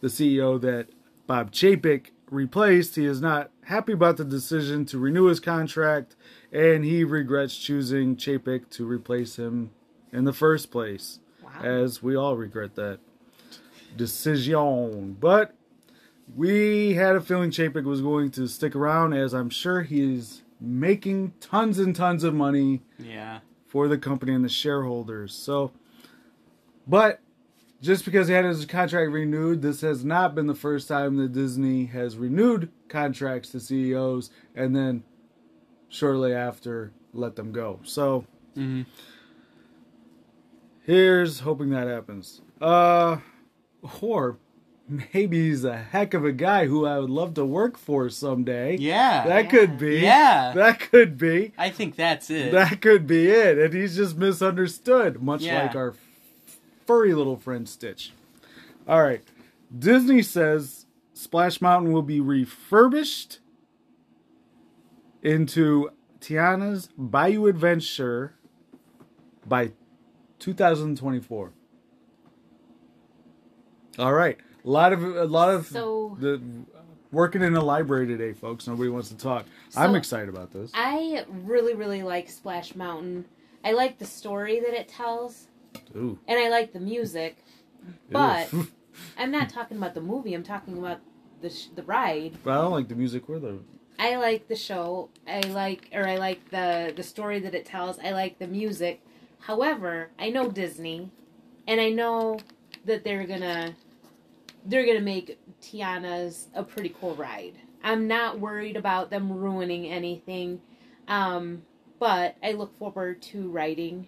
the 0.00 0.08
CEO 0.08 0.58
that 0.62 0.88
Bob 1.26 1.50
Chapek 1.52 2.06
replaced. 2.32 2.96
He 2.96 3.04
is 3.04 3.20
not 3.20 3.50
happy 3.64 3.92
about 3.92 4.16
the 4.16 4.24
decision 4.24 4.84
to 4.86 4.98
renew 4.98 5.26
his 5.26 5.38
contract, 5.40 6.16
and 6.50 6.84
he 6.84 7.04
regrets 7.04 7.56
choosing 7.56 8.16
Chapek 8.16 8.70
to 8.70 8.84
replace 8.86 9.36
him 9.38 9.70
in 10.12 10.24
the 10.24 10.32
first 10.32 10.70
place 10.70 11.20
wow. 11.42 11.62
as 11.62 12.02
we 12.02 12.16
all 12.16 12.36
regret 12.36 12.74
that. 12.74 12.98
decision. 13.96 15.16
But 15.20 15.54
we 16.34 16.94
had 16.94 17.16
a 17.16 17.20
feeling 17.20 17.50
Chapek 17.50 17.84
was 17.84 18.00
going 18.00 18.30
to 18.32 18.46
stick 18.48 18.74
around, 18.74 19.12
as 19.12 19.34
I'm 19.34 19.50
sure 19.50 19.82
he's 19.82 20.42
making 20.60 21.34
tons 21.40 21.78
and 21.78 21.94
tons 21.94 22.24
of 22.24 22.34
money 22.34 22.82
Yeah. 22.98 23.40
for 23.66 23.88
the 23.88 23.98
company 23.98 24.32
and 24.32 24.44
the 24.44 24.48
shareholders. 24.48 25.34
So, 25.34 25.72
but 26.86 27.20
just 27.82 28.04
because 28.06 28.28
he 28.28 28.34
had 28.34 28.44
his 28.46 28.64
contract 28.64 29.10
renewed, 29.12 29.60
this 29.60 29.82
has 29.82 30.04
not 30.04 30.34
been 30.34 30.46
the 30.46 30.54
first 30.54 30.88
time 30.88 31.16
that 31.16 31.32
Disney 31.32 31.86
has 31.86 32.16
renewed 32.16 32.70
contracts 32.88 33.50
to 33.50 33.60
CEOs 33.60 34.30
and 34.54 34.74
then 34.74 35.02
shortly 35.88 36.32
after 36.32 36.92
let 37.12 37.36
them 37.36 37.52
go. 37.52 37.80
So, 37.82 38.24
hmm 38.54 38.82
here's 40.84 41.40
hoping 41.40 41.70
that 41.70 41.86
happens. 41.86 42.40
Uh, 42.60 43.18
or 44.00 44.38
maybe 44.88 45.48
he's 45.48 45.64
a 45.64 45.76
heck 45.76 46.12
of 46.14 46.24
a 46.24 46.32
guy 46.32 46.66
who 46.66 46.86
I 46.86 46.98
would 46.98 47.10
love 47.10 47.34
to 47.34 47.44
work 47.44 47.78
for 47.78 48.08
someday. 48.08 48.76
Yeah. 48.78 49.26
That 49.26 49.48
could 49.50 49.78
be. 49.78 50.00
Yeah. 50.00 50.52
That 50.54 50.80
could 50.80 51.16
be. 51.18 51.52
I 51.56 51.70
think 51.70 51.96
that's 51.96 52.30
it. 52.30 52.52
That 52.52 52.80
could 52.80 53.06
be 53.06 53.28
it. 53.30 53.58
And 53.58 53.72
he's 53.72 53.96
just 53.96 54.16
misunderstood, 54.16 55.22
much 55.22 55.42
Yeah. 55.42 55.62
like 55.62 55.76
our 55.76 55.94
furry 56.86 57.14
little 57.14 57.36
friend 57.36 57.68
Stitch. 57.68 58.12
All 58.88 59.02
right. 59.02 59.22
Disney 59.76 60.22
says 60.22 60.86
Splash 61.14 61.60
Mountain 61.60 61.92
will 61.92 62.02
be 62.02 62.20
refurbished 62.20 63.38
into 65.22 65.90
Tiana's 66.20 66.88
Bayou 66.98 67.46
Adventure 67.46 68.34
by 69.46 69.72
2024. 70.38 71.52
All 73.98 74.12
right. 74.12 74.38
A 74.64 74.70
lot 74.70 74.92
of 74.92 75.02
a 75.04 75.24
lot 75.24 75.54
of 75.54 75.66
So- 75.66 76.16
the 76.20 76.40
working 77.10 77.42
in 77.42 77.54
a 77.54 77.62
library 77.64 78.06
today, 78.06 78.32
folks. 78.32 78.66
Nobody 78.66 78.88
wants 78.88 79.08
to 79.10 79.16
talk. 79.16 79.44
I'm 79.76 79.94
excited 79.94 80.28
about 80.28 80.50
this. 80.52 80.70
I 80.74 81.24
really, 81.28 81.74
really 81.74 82.02
like 82.02 82.30
Splash 82.30 82.74
Mountain. 82.74 83.26
I 83.64 83.72
like 83.72 83.98
the 83.98 84.06
story 84.06 84.60
that 84.60 84.72
it 84.72 84.88
tells, 84.88 85.48
Ooh. 85.96 86.18
and 86.26 86.38
I 86.38 86.48
like 86.48 86.72
the 86.72 86.80
music. 86.80 87.36
But 88.10 88.52
I'm 89.18 89.30
not 89.30 89.48
talking 89.48 89.76
about 89.76 89.94
the 89.94 90.00
movie. 90.00 90.34
I'm 90.34 90.42
talking 90.42 90.78
about 90.78 91.00
the 91.40 91.50
sh- 91.50 91.68
the 91.74 91.82
ride. 91.82 92.36
But 92.44 92.52
I 92.52 92.62
don't 92.62 92.72
like 92.72 92.88
the 92.88 92.94
music 92.94 93.28
or 93.28 93.38
the. 93.38 93.58
I 93.98 94.16
like 94.16 94.48
the 94.48 94.56
show. 94.56 95.10
I 95.26 95.40
like, 95.40 95.88
or 95.92 96.06
I 96.06 96.16
like 96.16 96.50
the 96.50 96.92
the 96.94 97.02
story 97.02 97.38
that 97.40 97.54
it 97.54 97.66
tells. 97.66 97.98
I 97.98 98.10
like 98.10 98.38
the 98.38 98.46
music. 98.46 99.02
However, 99.40 100.10
I 100.18 100.30
know 100.30 100.50
Disney, 100.50 101.10
and 101.66 101.80
I 101.80 101.90
know 101.90 102.38
that 102.84 103.04
they're 103.04 103.26
gonna 103.26 103.74
they're 104.64 104.86
gonna 104.86 105.00
make 105.00 105.38
Tiana's 105.60 106.48
a 106.54 106.62
pretty 106.62 106.94
cool 107.00 107.14
ride. 107.14 107.54
I'm 107.84 108.06
not 108.06 108.38
worried 108.38 108.76
about 108.76 109.10
them 109.10 109.32
ruining 109.32 109.86
anything, 109.86 110.60
um, 111.08 111.62
but 111.98 112.36
I 112.42 112.52
look 112.52 112.76
forward 112.78 113.20
to 113.22 113.48
riding 113.48 114.06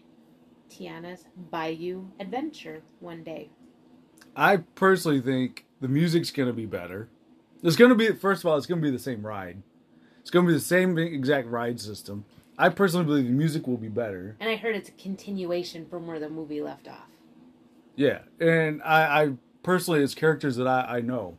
Tiana's 0.75 1.25
Bayou 1.37 2.07
Adventure 2.19 2.83
one 2.99 3.23
day. 3.23 3.51
I 4.35 4.57
personally 4.75 5.21
think 5.21 5.67
the 5.81 5.87
music's 5.87 6.33
gonna 6.33 6.53
be 6.53 6.67
better. 6.67 7.09
It's 7.63 7.77
gonna 7.77 7.95
be 7.95 8.13
first 8.13 8.43
of 8.43 8.51
all, 8.51 8.57
it's 8.57 8.67
gonna 8.67 8.81
be 8.81 8.91
the 8.91 8.99
same 8.99 9.25
ride. 9.25 9.63
It's 10.21 10.31
gonna 10.31 10.49
be 10.49 10.53
the 10.53 10.61
same 10.61 10.99
exact 10.99 11.47
ride 11.47 11.81
system. 11.81 12.25
I 12.59 12.71
personally 12.71 13.07
believe 13.07 13.27
the 13.27 13.31
music 13.31 13.67
will 13.67 13.77
be 13.77 13.89
better. 13.89 14.37
And 14.41 14.51
I 14.51 14.57
heard 14.57 14.75
it's 14.75 14.89
a 14.89 14.93
continuation 14.93 15.87
from 15.87 16.07
where 16.07 16.19
the 16.19 16.29
movie 16.29 16.61
left 16.61 16.89
off. 16.89 17.09
Yeah, 17.97 18.21
and 18.41 18.83
I, 18.83 19.23
I 19.23 19.33
personally, 19.63 20.01
it's 20.01 20.15
characters 20.15 20.57
that 20.57 20.67
I, 20.67 20.97
I 20.97 21.01
know. 21.01 21.39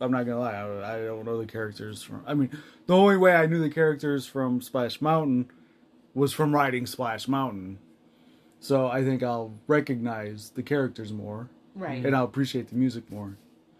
I'm 0.00 0.10
not 0.10 0.24
gonna 0.24 0.40
lie, 0.40 0.54
I, 0.54 0.94
I 0.94 1.04
don't 1.04 1.26
know 1.26 1.38
the 1.38 1.46
characters 1.46 2.02
from. 2.02 2.22
I 2.26 2.32
mean, 2.32 2.50
the 2.86 2.96
only 2.96 3.18
way 3.18 3.34
I 3.34 3.44
knew 3.44 3.60
the 3.60 3.68
characters 3.68 4.26
from 4.26 4.62
Splash 4.62 5.02
Mountain 5.02 5.50
was 6.14 6.32
from 6.32 6.54
riding 6.54 6.86
Splash 6.86 7.28
Mountain. 7.28 7.78
So 8.60 8.86
I 8.88 9.02
think 9.02 9.22
I'll 9.22 9.54
recognize 9.66 10.50
the 10.50 10.62
characters 10.62 11.12
more, 11.12 11.48
Right. 11.74 12.04
and 12.04 12.14
I'll 12.14 12.24
appreciate 12.24 12.68
the 12.68 12.76
music 12.76 13.10
more. 13.10 13.36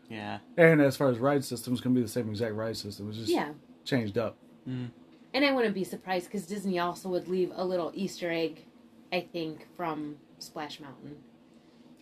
yeah. 0.09 0.39
And 0.57 0.81
as 0.81 0.97
far 0.97 1.09
as 1.09 1.19
ride 1.19 1.45
systems, 1.45 1.79
it's 1.79 1.85
gonna 1.85 1.95
be 1.95 2.03
the 2.03 2.09
same 2.09 2.29
exact 2.31 2.55
ride 2.55 2.77
system. 2.77 3.09
It's 3.09 3.19
just 3.19 3.31
Yeah. 3.31 3.53
changed 3.85 4.19
up. 4.19 4.37
Mm. 4.69 4.89
And 5.33 5.45
I 5.45 5.53
wouldn't 5.53 5.75
be 5.75 5.85
surprised 5.85 6.27
because 6.27 6.47
Disney 6.47 6.79
also 6.81 7.09
would 7.11 7.29
leave 7.29 7.53
a 7.55 7.65
little 7.65 7.93
Easter 7.95 8.31
egg, 8.31 8.65
I 9.13 9.21
think, 9.21 9.69
from 9.77 10.17
Splash 10.39 10.81
Mountain. 10.81 11.17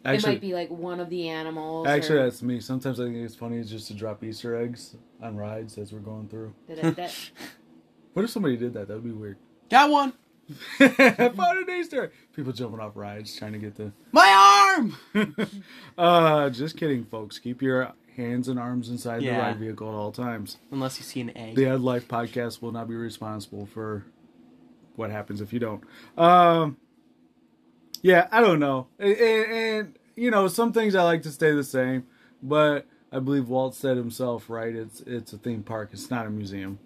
it 0.04 0.08
Actually, 0.10 0.32
might 0.34 0.40
be 0.40 0.54
like 0.54 0.70
one 0.70 1.00
of 1.00 1.10
the 1.10 1.28
animals. 1.28 1.86
actually, 1.88 2.20
or, 2.20 2.22
that's 2.22 2.40
me. 2.40 2.60
Sometimes 2.60 2.98
I 3.00 3.04
think 3.04 3.16
it's 3.16 3.34
funny 3.34 3.62
just 3.64 3.88
to 3.88 3.94
drop 3.94 4.22
Easter 4.24 4.54
eggs 4.56 4.96
on 5.20 5.36
rides 5.36 5.76
as 5.76 5.92
we're 5.92 5.98
going 5.98 6.28
through. 6.28 6.54
What 8.14 8.24
if 8.24 8.30
somebody 8.30 8.56
did 8.56 8.72
that? 8.74 8.88
That 8.88 8.94
would 8.94 9.04
be 9.04 9.10
weird. 9.12 9.36
Got 9.68 9.90
one. 9.90 10.12
Found 10.78 11.68
Easter. 11.68 12.12
People 12.34 12.52
jumping 12.52 12.80
off 12.80 12.92
rides 12.94 13.36
trying 13.36 13.52
to 13.52 13.58
get 13.58 13.76
the. 13.76 13.92
My 14.12 14.76
arm. 15.14 15.36
uh, 15.98 16.50
just 16.50 16.76
kidding, 16.76 17.04
folks. 17.04 17.38
Keep 17.38 17.62
your 17.62 17.92
hands 18.16 18.48
and 18.48 18.58
arms 18.58 18.88
inside 18.88 19.22
the 19.22 19.30
ride 19.30 19.58
vehicle 19.58 19.88
at 19.88 19.94
all 19.94 20.12
times. 20.12 20.58
Unless 20.70 20.98
you 20.98 21.04
see 21.04 21.20
an 21.20 21.36
egg. 21.36 21.54
The 21.54 21.66
Ed 21.66 21.80
Life 21.80 22.08
podcast 22.08 22.62
will 22.62 22.72
not 22.72 22.88
be 22.88 22.94
responsible 22.94 23.66
for 23.66 24.04
what 24.96 25.10
happens 25.10 25.40
if 25.40 25.52
you 25.52 25.60
don't. 25.60 25.84
Um, 26.16 26.76
yeah, 28.02 28.28
I 28.30 28.40
don't 28.40 28.60
know, 28.60 28.88
and, 28.98 29.16
and, 29.16 29.52
and, 29.52 29.98
you 30.16 30.30
know, 30.30 30.48
some 30.48 30.72
things 30.72 30.94
I 30.94 31.02
like 31.02 31.22
to 31.22 31.30
stay 31.30 31.52
the 31.52 31.64
same, 31.64 32.06
but 32.42 32.86
I 33.12 33.20
believe 33.20 33.48
Walt 33.48 33.74
said 33.74 33.96
himself, 33.96 34.50
right? 34.50 34.74
It's 34.74 35.00
it's 35.00 35.32
a 35.32 35.38
theme 35.38 35.62
park. 35.62 35.90
It's 35.92 36.10
not 36.10 36.26
a 36.26 36.30
museum. 36.30 36.78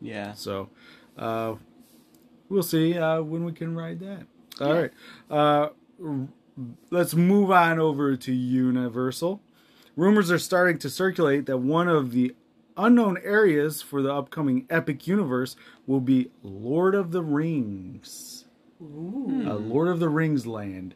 Yeah. 0.00 0.32
So, 0.34 0.70
uh, 1.16 1.54
we'll 2.50 2.62
see 2.62 2.98
uh, 2.98 3.22
when 3.22 3.44
we 3.44 3.52
can 3.52 3.74
ride 3.74 4.00
that. 4.00 4.26
All 4.60 4.72
right. 4.74 4.90
Uh, 5.30 5.68
r- 6.04 6.28
let's 6.90 7.14
move 7.14 7.50
on 7.50 7.78
over 7.78 8.16
to 8.16 8.32
Universal. 8.32 9.40
Rumors 9.96 10.30
are 10.30 10.38
starting 10.38 10.78
to 10.80 10.90
circulate 10.90 11.46
that 11.46 11.58
one 11.58 11.88
of 11.88 12.12
the 12.12 12.34
unknown 12.76 13.18
areas 13.22 13.80
for 13.82 14.02
the 14.02 14.12
upcoming 14.12 14.66
Epic 14.70 15.06
Universe 15.06 15.56
will 15.86 16.00
be 16.00 16.30
Lord 16.42 16.94
of 16.94 17.12
the 17.12 17.22
Rings. 17.22 18.44
ooh. 18.82 19.44
A 19.46 19.54
Lord 19.54 19.88
of 19.88 20.00
the 20.00 20.08
Rings 20.08 20.46
land. 20.46 20.94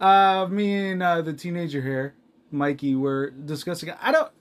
Uh, 0.00 0.46
me 0.50 0.90
and 0.90 1.02
uh, 1.02 1.20
the 1.22 1.32
teenager 1.32 1.82
here, 1.82 2.14
Mikey, 2.50 2.94
were 2.94 3.30
discussing. 3.30 3.90
I 4.00 4.12
don't. 4.12 4.32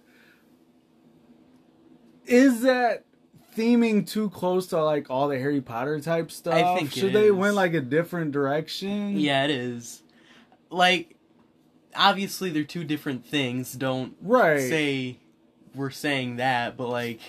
Is 2.26 2.62
that 2.62 3.04
theming 3.60 4.08
too 4.08 4.30
close 4.30 4.68
to 4.68 4.84
like 4.84 5.10
all 5.10 5.28
the 5.28 5.38
Harry 5.38 5.62
Potter 5.62 6.00
type 6.00 6.32
stuff? 6.32 6.54
I 6.54 6.78
think 6.78 6.96
it 6.96 7.00
should 7.00 7.14
they 7.14 7.28
is. 7.28 7.34
went 7.34 7.56
like 7.56 7.74
a 7.74 7.82
different 7.82 8.32
direction? 8.32 9.20
Yeah, 9.20 9.44
it 9.44 9.52
is. 9.52 10.02
Like, 10.70 11.16
obviously, 11.96 12.50
they're 12.50 12.64
two 12.64 12.84
different 12.84 13.26
things. 13.26 13.74
Don't 13.74 14.16
right. 14.22 14.60
say 14.60 15.18
we're 15.76 15.90
saying 15.90 16.38
that, 16.38 16.78
but 16.78 16.90
like, 16.90 17.20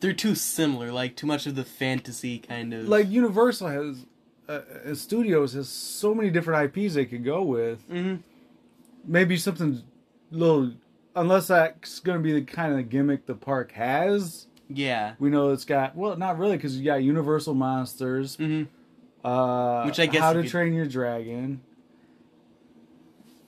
they're 0.00 0.12
too 0.12 0.34
similar. 0.34 0.92
Like, 0.92 1.16
too 1.16 1.26
much 1.26 1.46
of 1.46 1.54
the 1.54 1.64
fantasy 1.64 2.38
kind 2.38 2.74
of. 2.74 2.88
like 2.88 3.08
Universal 3.08 3.68
has 3.68 4.06
uh, 4.48 4.60
uh, 4.90 4.94
Studios 4.94 5.54
has 5.54 5.68
so 5.68 6.14
many 6.14 6.30
different 6.30 6.76
IPs 6.76 6.94
they 6.94 7.06
could 7.06 7.24
go 7.24 7.42
with. 7.42 7.82
hmm 7.84 8.16
Maybe 9.04 9.36
something 9.36 9.82
little, 10.30 10.74
unless 11.16 11.48
that's 11.48 11.98
going 11.98 12.18
to 12.18 12.22
be 12.22 12.32
the 12.32 12.42
kind 12.42 12.78
of 12.78 12.88
gimmick 12.88 13.26
the 13.26 13.34
park 13.34 13.72
has. 13.72 14.46
Yeah. 14.74 15.14
We 15.18 15.30
know 15.30 15.50
it's 15.50 15.64
got 15.64 15.96
well, 15.96 16.16
not 16.16 16.38
really, 16.38 16.56
because 16.56 16.76
you 16.78 16.84
got 16.84 17.02
Universal 17.02 17.54
Monsters, 17.54 18.36
hmm 18.36 18.64
uh, 19.24 19.84
Which 19.84 20.00
I 20.00 20.06
guess 20.06 20.20
How 20.20 20.32
to 20.32 20.42
could- 20.42 20.50
Train 20.50 20.72
Your 20.74 20.86
Dragon, 20.86 21.60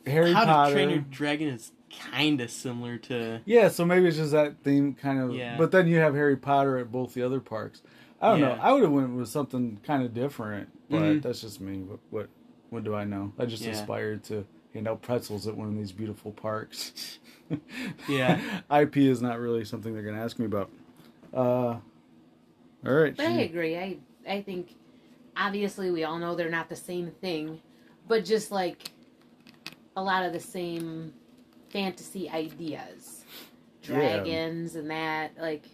Harry 0.06 0.32
How 0.32 0.44
Potter. 0.44 0.70
to 0.70 0.74
Train 0.76 0.90
Your 0.90 0.98
Dragon 1.10 1.48
is 1.48 1.72
kind 2.12 2.40
of 2.40 2.50
similar 2.50 2.96
to. 2.98 3.40
yeah, 3.44 3.68
so 3.68 3.84
maybe 3.84 4.06
it's 4.06 4.16
just 4.16 4.32
that 4.32 4.56
theme 4.62 4.94
kind 4.94 5.20
of. 5.20 5.34
Yeah. 5.34 5.56
But 5.56 5.70
then 5.72 5.86
you 5.88 5.98
have 5.98 6.14
Harry 6.14 6.36
Potter 6.36 6.78
at 6.78 6.90
both 6.92 7.14
the 7.14 7.22
other 7.22 7.40
parks. 7.40 7.82
I 8.20 8.30
don't 8.30 8.40
know. 8.40 8.58
I 8.60 8.72
would 8.72 8.82
have 8.82 8.92
went 8.92 9.14
with 9.16 9.28
something 9.28 9.80
kind 9.84 10.02
of 10.02 10.14
different, 10.14 10.68
but 10.88 11.02
Mhm. 11.02 11.22
that's 11.22 11.40
just 11.40 11.60
me. 11.60 11.78
What, 11.82 11.98
what 12.10 12.28
what 12.70 12.82
do 12.84 12.94
I 12.94 13.04
know? 13.04 13.32
I 13.38 13.44
just 13.46 13.62
Yeah. 13.64 13.70
aspired 13.72 14.24
to 14.24 14.44
hand 14.72 14.88
out 14.88 15.00
pretzels 15.02 15.46
at 15.46 15.56
one 15.56 15.68
of 15.68 15.74
these 15.76 15.92
beautiful 15.92 16.32
parks. 16.32 17.18
Yeah. 18.08 18.40
IP 18.70 18.96
is 18.96 19.22
not 19.22 19.38
really 19.38 19.64
something 19.64 19.92
they're 19.94 20.02
going 20.02 20.16
to 20.16 20.20
ask 20.20 20.38
me 20.40 20.46
about. 20.46 20.70
Uh, 21.34 21.76
all 22.86 22.92
right. 22.92 23.16
But 23.16 23.26
I 23.26 23.40
agree. 23.40 23.76
I 23.76 23.98
I 24.28 24.42
think 24.42 24.74
obviously 25.36 25.90
we 25.90 26.04
all 26.04 26.18
know 26.18 26.34
they're 26.34 26.50
not 26.50 26.68
the 26.68 26.76
same 26.76 27.10
thing, 27.10 27.60
but 28.06 28.24
just 28.24 28.50
like 28.50 28.90
a 29.96 30.02
lot 30.02 30.24
of 30.24 30.32
the 30.32 30.40
same 30.40 31.12
fantasy 31.70 32.28
ideas, 32.30 33.24
Yeah. 33.82 33.88
dragons 33.96 34.76
and 34.76 34.90
that 34.90 35.32
like 35.40 35.64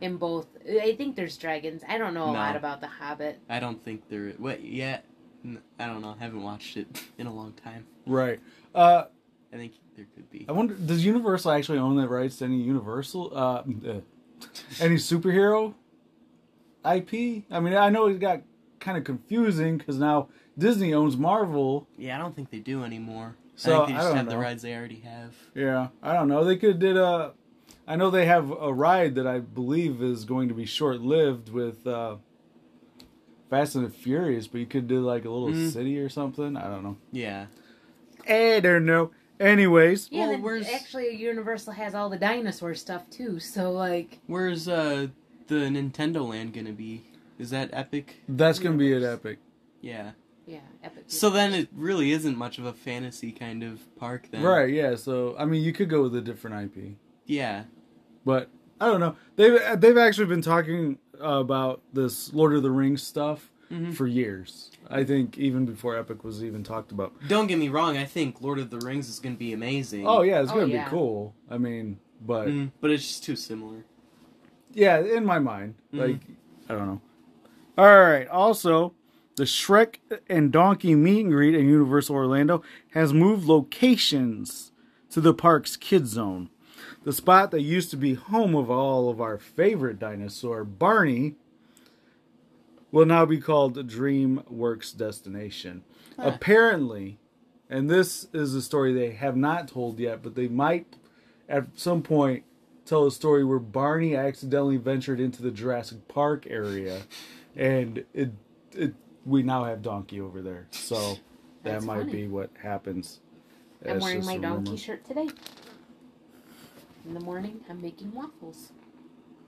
in 0.00 0.16
both. 0.16 0.46
I 0.68 0.94
think 0.96 1.16
there's 1.16 1.36
dragons. 1.36 1.82
I 1.88 1.98
don't 1.98 2.14
know 2.14 2.24
a 2.24 2.32
No. 2.32 2.32
lot 2.34 2.56
about 2.56 2.80
the 2.80 2.86
Hobbit. 2.86 3.40
I 3.48 3.60
don't 3.60 3.82
think 3.84 4.08
there. 4.08 4.30
What? 4.38 4.62
Yeah. 4.64 5.00
I 5.78 5.86
don't 5.86 6.02
know. 6.02 6.16
I 6.18 6.22
haven't 6.24 6.42
watched 6.42 6.76
it 6.76 6.88
in 7.18 7.26
a 7.26 7.32
long 7.32 7.52
time. 7.52 7.86
Right. 8.06 8.40
Uh, 8.74 9.04
I 9.52 9.56
think 9.56 9.72
there 9.94 10.06
could 10.14 10.28
be. 10.30 10.44
I 10.48 10.52
wonder, 10.52 10.74
does 10.74 11.04
Universal 11.04 11.52
actually 11.52 11.78
own 11.78 11.96
the 11.96 12.08
rights 12.08 12.38
to 12.38 12.44
any 12.46 12.56
Universal, 12.60 13.32
uh, 13.32 13.62
uh 13.88 14.00
any 14.80 14.96
superhero 14.96 15.74
IP? 16.84 17.44
I 17.50 17.60
mean, 17.60 17.74
I 17.74 17.88
know 17.90 18.06
it 18.06 18.18
got 18.20 18.42
kind 18.80 18.96
of 18.98 19.04
confusing 19.04 19.78
because 19.78 19.98
now 19.98 20.28
Disney 20.56 20.94
owns 20.94 21.16
Marvel. 21.16 21.86
Yeah, 21.98 22.16
I 22.16 22.18
don't 22.18 22.34
think 22.36 22.50
they 22.50 22.58
do 22.60 22.84
anymore. 22.84 23.36
So, 23.56 23.82
I 23.82 23.86
think 23.86 23.98
they 23.98 24.04
just 24.04 24.14
have 24.16 24.28
the 24.28 24.36
rides 24.38 24.62
they 24.62 24.74
already 24.74 25.00
have. 25.00 25.34
Yeah, 25.54 25.88
I 26.02 26.12
don't 26.12 26.28
know. 26.28 26.44
They 26.44 26.56
could 26.56 26.78
did 26.78 26.96
a. 26.96 27.32
I 27.88 27.96
know 27.96 28.10
they 28.10 28.26
have 28.26 28.50
a 28.50 28.72
ride 28.72 29.14
that 29.14 29.26
I 29.26 29.38
believe 29.38 30.02
is 30.02 30.24
going 30.24 30.48
to 30.48 30.54
be 30.54 30.66
short 30.66 31.00
lived 31.00 31.48
with 31.50 31.86
uh, 31.86 32.16
Fast 33.48 33.76
and 33.76 33.86
the 33.86 33.90
Furious, 33.90 34.46
but 34.48 34.58
you 34.58 34.66
could 34.66 34.88
do 34.88 35.00
like 35.00 35.24
a 35.24 35.30
little 35.30 35.48
Mm. 35.48 35.70
city 35.72 35.98
or 35.98 36.08
something. 36.08 36.56
I 36.56 36.64
don't 36.68 36.82
know. 36.82 36.96
Yeah. 37.12 37.46
I 38.28 38.58
don't 38.60 38.84
know. 38.84 39.10
Anyways, 39.38 40.08
Yeah, 40.10 40.20
Well, 40.22 40.30
then 40.30 40.42
where's- 40.42 40.68
actually 40.68 41.14
Universal 41.16 41.74
has 41.74 41.94
all 41.94 42.08
the 42.08 42.18
dinosaur 42.18 42.74
stuff 42.74 43.08
too. 43.10 43.38
So 43.38 43.70
like, 43.72 44.18
Where's 44.26 44.66
uh 44.68 45.08
the 45.48 45.54
Nintendo 45.56 46.26
Land 46.28 46.54
gonna 46.54 46.72
be? 46.72 47.04
Is 47.38 47.50
that 47.50 47.70
Epic? 47.72 48.22
that's 48.28 48.58
gonna 48.58 48.76
be 48.78 48.92
at 48.94 49.02
Epic. 49.02 49.38
Yeah. 49.80 50.12
yeah, 50.46 50.60
epic. 50.82 51.04
So 51.06 51.28
then 51.30 51.52
it 51.52 51.68
really 51.74 52.12
isn't 52.12 52.36
much 52.36 52.58
of 52.58 52.64
a 52.64 52.72
fantasy 52.72 53.30
kind 53.32 53.62
of 53.62 53.80
park 53.96 54.28
then. 54.30 54.42
Right, 54.42 54.72
yeah. 54.72 54.94
So 54.96 55.36
I 55.38 55.44
mean, 55.44 55.62
you 55.62 55.72
could 55.72 55.88
go 55.90 56.02
with 56.02 56.14
a 56.16 56.20
different 56.20 56.56
IP, 56.76 56.96
Yeah. 57.26 57.64
but 58.24 58.48
I 58.80 58.86
don't 58.86 59.00
know. 59.00 59.16
They've 59.36 59.58
they've 59.80 59.96
actually 59.98 60.26
been 60.26 60.42
talking 60.42 60.98
about 61.20 61.80
this 61.92 62.32
Lord 62.34 62.54
of 62.54 62.62
the 62.62 62.70
Rings 62.70 63.02
stuff 63.02 63.50
Mhm. 63.70 63.94
for 63.94 64.06
years. 64.06 64.70
I 64.88 65.02
think 65.04 65.38
even 65.38 65.66
before 65.66 65.96
Epic 65.96 66.22
was 66.22 66.44
even 66.44 66.62
talked 66.62 66.92
about. 66.92 67.12
Don't 67.28 67.46
get 67.48 67.58
me 67.58 67.68
wrong. 67.68 67.96
I 67.96 68.04
think 68.04 68.40
Lord 68.40 68.58
of 68.58 68.70
the 68.70 68.78
Rings 68.78 69.08
is 69.08 69.18
gonna 69.18 69.34
be 69.34 69.52
amazing. 69.52 70.06
Oh 70.06 70.22
yeah, 70.22 70.40
it's 70.40 70.52
Oh, 70.52 70.54
gonna 70.60 70.66
yeah. 70.72 70.84
be 70.84 70.90
cool. 70.90 71.34
I 71.50 71.58
mean, 71.58 71.98
but 72.24 72.48
Mm, 72.48 72.70
but 72.80 72.90
it's 72.90 73.06
just 73.06 73.24
too 73.24 73.34
similar. 73.36 73.84
yeah, 74.72 74.98
in 75.00 75.24
my 75.24 75.38
mind, 75.40 75.74
Mhm. 75.92 75.98
like 75.98 76.20
I 76.68 76.74
don't 76.74 76.86
know. 76.86 77.00
All 77.78 78.00
right. 78.00 78.26
Also, 78.28 78.94
the 79.36 79.44
Shrek 79.44 79.96
and 80.28 80.50
Donkey 80.50 80.94
meet 80.94 81.20
and 81.24 81.32
greet 81.32 81.54
in 81.54 81.66
Universal 81.68 82.16
Orlando 82.16 82.62
has 82.92 83.12
moved 83.12 83.46
locations 83.46 84.72
to 85.10 85.20
the 85.20 85.34
park's 85.34 85.76
Kid 85.76 86.06
Zone. 86.06 86.48
The 87.04 87.12
spot 87.12 87.50
that 87.52 87.62
used 87.62 87.90
to 87.90 87.96
be 87.96 88.14
home 88.14 88.54
of 88.56 88.70
all 88.70 89.08
of 89.10 89.20
our 89.20 89.38
favorite 89.38 89.98
dinosaur, 89.98 90.64
Barney, 90.64 91.34
will 92.96 93.04
now 93.04 93.26
be 93.26 93.38
called 93.38 93.76
DreamWorks 93.76 94.96
Destination. 94.96 95.84
Huh. 96.16 96.32
Apparently, 96.34 97.18
and 97.68 97.90
this 97.90 98.26
is 98.32 98.54
a 98.54 98.62
story 98.62 98.94
they 98.94 99.10
have 99.10 99.36
not 99.36 99.68
told 99.68 99.98
yet, 99.98 100.22
but 100.22 100.34
they 100.34 100.48
might 100.48 100.96
at 101.46 101.66
some 101.74 102.00
point 102.00 102.44
tell 102.86 103.06
a 103.06 103.10
story 103.10 103.44
where 103.44 103.58
Barney 103.58 104.16
accidentally 104.16 104.78
ventured 104.78 105.20
into 105.20 105.42
the 105.42 105.50
Jurassic 105.50 106.08
Park 106.08 106.46
area, 106.48 107.02
and 107.54 108.02
it 108.14 108.30
it 108.72 108.94
we 109.26 109.42
now 109.42 109.64
have 109.64 109.82
Donkey 109.82 110.18
over 110.18 110.40
there. 110.40 110.66
So 110.70 111.18
that 111.64 111.82
might 111.82 111.98
funny. 111.98 112.12
be 112.12 112.28
what 112.28 112.48
happens. 112.62 113.20
I'm 113.86 114.00
wearing 114.00 114.24
my 114.24 114.38
donkey 114.38 114.70
rumor. 114.70 114.78
shirt 114.78 115.04
today. 115.04 115.28
In 117.04 117.12
the 117.12 117.20
morning, 117.20 117.60
I'm 117.68 117.82
making 117.82 118.14
waffles. 118.14 118.72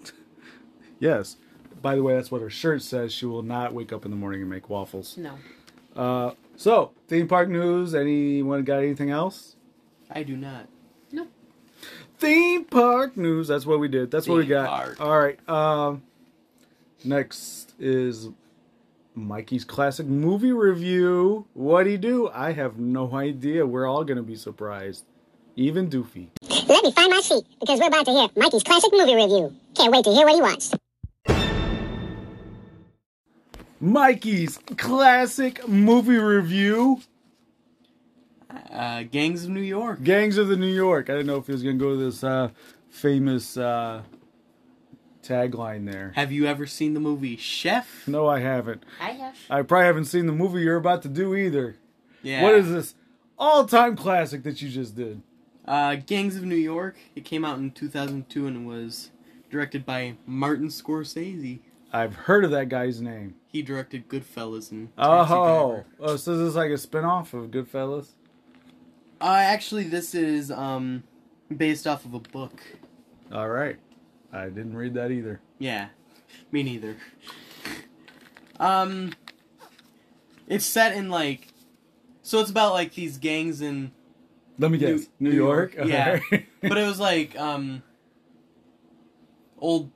Yes. 1.00 1.36
By 1.82 1.94
the 1.94 2.02
way, 2.02 2.14
that's 2.14 2.30
what 2.30 2.40
her 2.40 2.50
shirt 2.50 2.82
says. 2.82 3.12
She 3.12 3.26
will 3.26 3.42
not 3.42 3.72
wake 3.72 3.92
up 3.92 4.04
in 4.04 4.10
the 4.10 4.16
morning 4.16 4.40
and 4.40 4.50
make 4.50 4.68
waffles. 4.68 5.16
No, 5.16 5.34
Uh, 5.96 6.32
so 6.56 6.92
theme 7.08 7.28
park 7.28 7.48
news. 7.48 7.94
Anyone 7.94 8.64
got 8.64 8.78
anything 8.78 9.10
else? 9.10 9.56
I 10.10 10.22
do 10.22 10.36
not. 10.36 10.66
No. 11.12 11.26
Theme 12.18 12.64
park 12.64 13.16
news. 13.16 13.48
That's 13.48 13.64
what 13.66 13.78
we 13.80 13.88
did. 13.88 14.10
That's 14.10 14.26
what 14.28 14.36
we 14.36 14.42
Theme 14.42 14.50
got. 14.50 14.68
park. 14.68 15.00
All 15.00 15.18
right. 15.18 15.48
Um, 15.48 16.02
next 17.04 17.74
is 17.78 18.28
Mikey's 19.14 19.64
classic 19.64 20.06
movie 20.06 20.52
review. 20.52 21.46
What 21.54 21.84
would 21.84 21.86
he 21.86 21.96
do? 21.96 22.28
I 22.32 22.52
have 22.52 22.78
no 22.78 23.12
idea. 23.14 23.66
We're 23.66 23.86
all 23.86 24.04
gonna 24.04 24.22
be 24.22 24.36
surprised, 24.36 25.04
even 25.56 25.88
Doofy. 25.88 26.28
Let 26.68 26.84
me 26.84 26.92
find 26.92 27.10
my 27.10 27.20
seat 27.20 27.44
because 27.60 27.80
we're 27.80 27.86
about 27.88 28.04
to 28.06 28.12
hear 28.12 28.28
Mikey's 28.36 28.62
classic 28.62 28.90
movie 28.92 29.14
review. 29.14 29.54
Can't 29.74 29.92
wait 29.92 30.04
to 30.04 30.10
hear 30.10 30.26
what 30.26 30.34
he 30.34 30.40
wants. 30.42 30.74
Mikey's 33.80 34.58
classic 34.76 35.66
movie 35.68 36.16
review. 36.16 37.00
Uh, 38.70 39.02
Gangs 39.04 39.44
of 39.44 39.50
New 39.50 39.60
York. 39.60 40.02
Gangs 40.02 40.38
of 40.38 40.48
the 40.48 40.56
New 40.56 40.72
York. 40.72 41.10
I 41.10 41.14
didn't 41.14 41.26
know 41.26 41.36
if 41.36 41.46
he 41.46 41.52
was 41.52 41.62
gonna 41.62 41.76
go 41.76 41.90
with 41.90 42.00
this 42.00 42.24
uh, 42.24 42.50
famous 42.88 43.56
uh, 43.56 44.02
tagline 45.22 45.90
there. 45.90 46.12
Have 46.16 46.32
you 46.32 46.46
ever 46.46 46.66
seen 46.66 46.94
the 46.94 47.00
movie 47.00 47.36
Chef? 47.36 48.08
No, 48.08 48.26
I 48.26 48.40
haven't. 48.40 48.84
I 49.00 49.10
have. 49.10 49.36
I 49.50 49.62
probably 49.62 49.86
haven't 49.86 50.06
seen 50.06 50.26
the 50.26 50.32
movie 50.32 50.62
you're 50.62 50.76
about 50.76 51.02
to 51.02 51.08
do 51.08 51.34
either. 51.34 51.76
Yeah. 52.22 52.42
What 52.42 52.54
is 52.54 52.70
this 52.70 52.94
all-time 53.38 53.96
classic 53.96 54.42
that 54.42 54.60
you 54.60 54.68
just 54.68 54.96
did? 54.96 55.22
Uh, 55.66 55.96
Gangs 55.96 56.36
of 56.36 56.44
New 56.44 56.56
York. 56.56 56.96
It 57.14 57.24
came 57.24 57.44
out 57.44 57.58
in 57.58 57.70
2002 57.70 58.46
and 58.46 58.66
was 58.66 59.10
directed 59.50 59.84
by 59.84 60.14
Martin 60.26 60.68
Scorsese. 60.68 61.60
I've 61.92 62.14
heard 62.14 62.44
of 62.44 62.50
that 62.50 62.68
guy's 62.68 63.00
name. 63.00 63.34
He 63.46 63.62
directed 63.62 64.08
Goodfellas 64.08 64.70
and 64.70 64.94
Taxi 64.96 65.32
Oh, 65.34 65.68
Driver. 65.70 65.86
oh, 66.00 66.16
so 66.16 66.36
this 66.36 66.48
is 66.48 66.54
like 66.56 66.70
a 66.70 66.76
spin-off 66.78 67.32
of 67.34 67.50
Goodfellas. 67.50 68.08
Uh, 69.20 69.24
actually, 69.38 69.84
this 69.84 70.14
is 70.14 70.50
um 70.50 71.02
based 71.54 71.86
off 71.86 72.04
of 72.04 72.14
a 72.14 72.20
book. 72.20 72.60
All 73.32 73.48
right, 73.48 73.78
I 74.32 74.44
didn't 74.46 74.76
read 74.76 74.94
that 74.94 75.10
either. 75.10 75.40
Yeah, 75.58 75.88
me 76.52 76.62
neither. 76.62 76.96
Um, 78.60 79.12
it's 80.46 80.64
set 80.66 80.94
in 80.94 81.08
like, 81.10 81.48
so 82.22 82.40
it's 82.40 82.50
about 82.50 82.72
like 82.74 82.94
these 82.94 83.18
gangs 83.18 83.60
in, 83.60 83.92
Let 84.58 84.70
me 84.70 84.78
New- 84.78 84.98
guess, 84.98 85.08
New, 85.20 85.30
New 85.30 85.36
York. 85.36 85.74
York, 85.74 85.88
yeah. 85.88 86.20
But 86.62 86.76
it 86.78 86.86
was 86.86 87.00
like 87.00 87.38
um, 87.38 87.82
old 89.58 89.90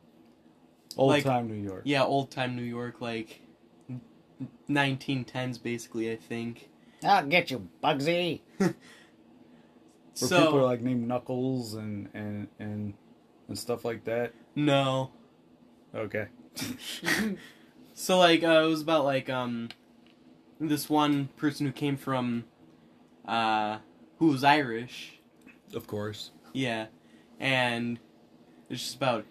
old 0.96 1.10
like- 1.10 1.24
time 1.24 1.48
New 1.48 1.62
York. 1.62 1.82
yeah 1.84 2.04
old 2.04 2.30
time 2.30 2.56
New 2.56 2.62
York 2.62 3.00
like, 3.00 3.40
1910s 4.68 5.62
basically 5.62 6.10
I 6.12 6.16
think. 6.16 6.68
I'll 7.04 7.26
get 7.26 7.50
you, 7.50 7.68
Bugsy. 7.82 8.40
Where 8.58 8.74
so 10.14 10.44
people 10.44 10.58
are 10.60 10.64
like 10.64 10.82
named 10.82 11.08
Knuckles 11.08 11.74
and 11.74 12.08
and 12.14 12.48
and 12.58 12.94
and 13.48 13.58
stuff 13.58 13.84
like 13.84 14.04
that. 14.04 14.32
no, 14.54 15.10
Okay. 15.94 16.26
So 17.94 18.18
like 18.18 18.42
uh, 18.42 18.62
it 18.64 18.68
was 18.68 18.80
about 18.82 19.04
like 19.04 19.28
um 19.28 19.68
this 20.58 20.88
one 20.88 21.28
person 21.36 21.66
who 21.66 21.72
came 21.72 21.96
from 21.96 22.44
uh 23.26 23.78
who 24.18 24.28
was 24.28 24.42
Irish. 24.44 25.18
Of 25.74 25.86
course. 25.86 26.30
Yeah. 26.52 26.86
And 27.38 27.98
it's 28.70 28.82
just 28.82 28.96
about 28.96 29.24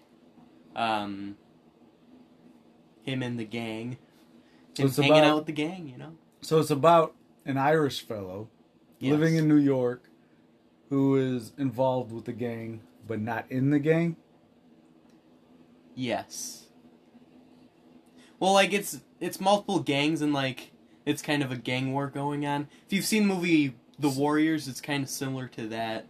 um 0.76 1.36
him 3.02 3.22
and 3.22 3.38
the 3.38 3.44
gang. 3.44 3.98
So 4.74 4.84
it's 4.86 4.96
hanging 4.96 5.12
about- 5.12 5.24
out 5.24 5.36
with 5.36 5.46
the 5.46 5.52
gang, 5.52 5.88
you 5.88 5.98
know? 5.98 6.16
So 6.40 6.58
it's 6.60 6.70
about 6.70 7.14
an 7.44 7.58
Irish 7.58 8.00
fellow 8.02 8.48
Yes. 8.98 9.12
living 9.12 9.36
in 9.36 9.48
New 9.48 9.56
York 9.56 10.08
who 10.88 11.16
is 11.16 11.52
involved 11.58 12.12
with 12.12 12.24
the 12.24 12.32
gang 12.32 12.80
but 13.06 13.20
not 13.20 13.44
in 13.50 13.70
the 13.70 13.78
gang. 13.80 14.16
Yes. 15.94 16.66
Well 18.40 18.52
like 18.52 18.72
it's 18.72 19.00
it's 19.20 19.40
multiple 19.40 19.80
gangs 19.80 20.22
and 20.22 20.32
like 20.32 20.72
it's 21.04 21.22
kind 21.22 21.42
of 21.42 21.50
a 21.52 21.56
gang 21.56 21.92
war 21.92 22.06
going 22.08 22.46
on. 22.46 22.68
If 22.86 22.92
you've 22.92 23.04
seen 23.04 23.28
the 23.28 23.34
movie 23.34 23.74
The 23.98 24.08
Warriors, 24.08 24.68
it's 24.68 24.80
kind 24.80 25.02
of 25.04 25.10
similar 25.10 25.48
to 25.48 25.68
that. 25.68 26.06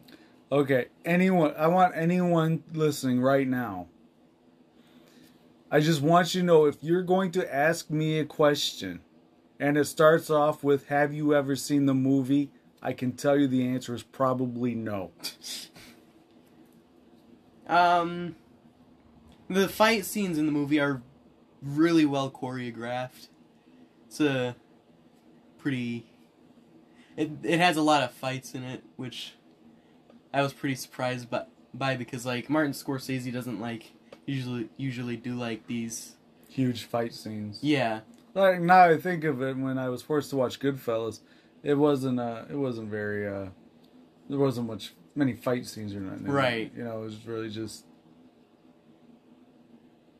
Okay, 0.51 0.87
anyone 1.05 1.55
I 1.57 1.67
want 1.67 1.95
anyone 1.97 2.63
listening 2.73 3.21
right 3.21 3.49
now. 3.49 3.89
I 5.73 5.81
just 5.81 6.03
want 6.03 6.35
you 6.35 6.43
to 6.43 6.47
know 6.47 6.67
if 6.67 6.77
you're 6.83 7.03
going 7.03 7.33
to 7.33 7.55
ask 7.55 7.89
me 7.89 8.19
a 8.19 8.27
question 8.27 9.01
and 9.59 9.79
it 9.79 9.87
starts 9.87 10.29
off 10.29 10.63
with 10.63 10.89
have 10.89 11.15
you 11.15 11.35
ever 11.35 11.57
seen 11.57 11.87
the 11.87 11.95
movie? 11.95 12.51
I 12.83 12.93
can 12.93 13.13
tell 13.13 13.39
you 13.39 13.47
the 13.47 13.67
answer 13.67 13.95
is 13.95 14.03
probably 14.03 14.75
no. 14.75 15.13
Um, 17.65 18.37
the 19.49 19.67
fight 19.67 20.05
scenes 20.05 20.37
in 20.37 20.45
the 20.45 20.53
movie 20.53 20.79
are 20.79 21.01
really 21.63 22.05
well 22.05 22.31
choreographed. 22.31 23.29
It's 24.09 24.21
a 24.21 24.57
pretty. 25.59 26.05
It 27.17 27.31
it 27.43 27.61
has 27.61 27.79
a 27.79 27.83
lot 27.83 28.03
of 28.03 28.11
fights 28.11 28.55
in 28.55 28.63
it, 28.63 28.83
which 28.97 29.37
I 30.35 30.43
was 30.43 30.53
pretty 30.53 30.75
surprised 30.75 31.31
by, 31.31 31.45
by 31.73 31.97
because 31.97 32.27
like 32.27 32.51
Martin 32.51 32.73
Scorsese 32.73 33.33
doesn't 33.33 33.59
like 33.59 33.93
usually 34.27 34.69
usually 34.77 35.17
do 35.17 35.35
like 35.35 35.67
these. 35.67 36.17
Huge 36.49 36.85
fight 36.85 37.15
scenes. 37.15 37.61
Yeah, 37.63 38.01
Like 38.35 38.61
now 38.61 38.85
I 38.85 38.99
think 38.99 39.25
of 39.25 39.41
it 39.41 39.57
when 39.57 39.79
I 39.79 39.89
was 39.89 40.03
forced 40.03 40.29
to 40.31 40.37
watch 40.37 40.61
Goodfellas, 40.61 41.21
it 41.63 41.75
wasn't 41.75 42.21
uh 42.21 42.45
it 42.51 42.57
wasn't 42.57 42.91
very 42.91 43.27
uh 43.27 43.47
there 44.29 44.39
wasn't 44.39 44.67
much 44.67 44.93
many 45.15 45.33
fight 45.33 45.67
scenes 45.67 45.95
or 45.95 46.01
nothing. 46.01 46.27
Right. 46.27 46.71
You 46.77 46.85
know, 46.85 47.01
it 47.01 47.05
was 47.05 47.27
really 47.27 47.51
just 47.51 47.85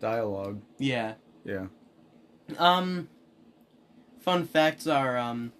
dialogue. 0.01 0.61
Yeah. 0.79 1.15
Yeah. 1.45 1.67
Um, 2.59 3.09
fun 4.21 4.47
facts 4.47 4.87
are 4.87 5.17
um, 5.17 5.53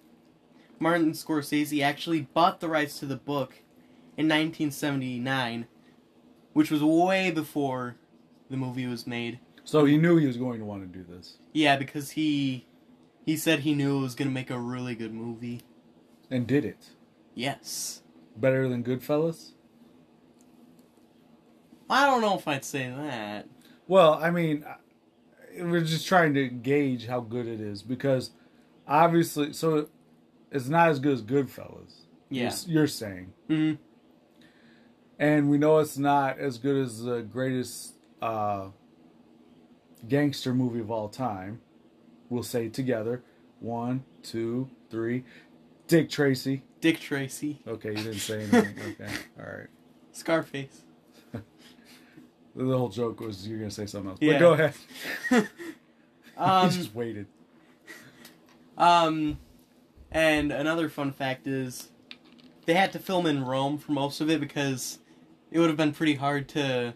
Martin 0.79 1.13
Scorsese 1.13 1.83
actually 1.83 2.21
bought 2.21 2.59
the 2.59 2.69
rights 2.69 2.99
to 2.99 3.05
the 3.05 3.15
book 3.15 3.55
in 4.17 4.27
1979, 4.27 5.67
which 6.53 6.69
was 6.69 6.83
way 6.83 7.31
before 7.31 7.95
the 8.49 8.57
movie 8.57 8.85
was 8.87 9.05
made. 9.07 9.39
So 9.63 9.85
he 9.85 9.97
knew 9.97 10.17
he 10.17 10.27
was 10.27 10.37
going 10.37 10.59
to 10.59 10.65
want 10.65 10.81
to 10.91 10.99
do 10.99 11.03
this, 11.03 11.37
Yeah, 11.53 11.77
because 11.77 12.11
he 12.11 12.65
he 13.25 13.37
said 13.37 13.59
he 13.59 13.73
knew 13.73 13.99
it 13.99 14.01
was 14.01 14.15
gonna 14.15 14.29
make 14.31 14.49
a 14.49 14.59
really 14.59 14.95
good 14.95 15.13
movie. 15.13 15.61
and 16.29 16.45
did 16.47 16.65
it 16.65 16.89
Yes. 17.35 18.01
better 18.35 18.67
than 18.67 18.83
Goodfellas. 18.83 19.51
I 21.89 22.05
don't 22.05 22.21
know 22.21 22.35
if 22.37 22.47
I'd 22.47 22.65
say 22.65 22.89
that. 22.89 23.47
Well, 23.87 24.13
I 24.15 24.31
mean, 24.31 24.65
we're 25.59 25.81
just 25.83 26.07
trying 26.07 26.33
to 26.33 26.47
gauge 26.47 27.05
how 27.07 27.19
good 27.19 27.47
it 27.47 27.59
is 27.61 27.81
because 27.83 28.31
obviously, 28.87 29.53
so 29.53 29.87
it's 30.51 30.67
not 30.67 30.89
as 30.89 30.99
good 30.99 31.13
as 31.13 31.21
Goodfellas. 31.21 32.01
Yeah. 32.29 32.53
You're, 32.65 32.79
you're 32.79 32.87
saying, 32.87 33.33
hmm 33.47 33.73
and 35.19 35.49
we 35.49 35.57
know 35.59 35.77
it's 35.77 35.97
not 35.97 36.39
as 36.39 36.57
good 36.57 36.75
as 36.75 37.03
the 37.03 37.21
greatest 37.21 37.92
uh, 38.23 38.67
gangster 40.07 40.53
movie 40.53 40.79
of 40.79 40.89
all 40.91 41.09
time. 41.09 41.61
We'll 42.29 42.43
say 42.43 42.67
it 42.67 42.73
together: 42.73 43.21
one, 43.59 44.03
two, 44.23 44.69
three. 44.89 45.23
Dick 45.87 46.09
Tracy. 46.09 46.63
Dick 46.81 46.99
Tracy, 46.99 47.61
Okay, 47.67 47.89
you 47.89 47.95
didn't 47.95 48.13
say 48.15 48.41
anything. 48.51 48.75
okay, 48.99 49.13
all 49.39 49.45
right. 49.45 49.67
Scarface. 50.11 50.81
The 52.55 52.65
whole 52.77 52.89
joke 52.89 53.19
was 53.19 53.47
you're 53.47 53.57
gonna 53.57 53.71
say 53.71 53.87
something 53.87 54.11
else. 54.11 54.19
Yeah. 54.21 54.33
But 54.33 54.39
go 54.39 54.53
ahead. 54.53 54.73
Um, 56.37 56.69
he 56.71 56.77
just 56.77 56.93
waited. 56.95 57.27
Um, 58.77 59.37
and 60.11 60.51
another 60.51 60.89
fun 60.89 61.11
fact 61.11 61.45
is 61.47 61.89
they 62.65 62.73
had 62.73 62.91
to 62.93 62.99
film 62.99 63.25
in 63.27 63.43
Rome 63.45 63.77
for 63.77 63.91
most 63.91 64.19
of 64.21 64.29
it 64.31 64.39
because 64.39 64.97
it 65.51 65.59
would 65.59 65.67
have 65.69 65.77
been 65.77 65.93
pretty 65.93 66.15
hard 66.15 66.47
to 66.49 66.93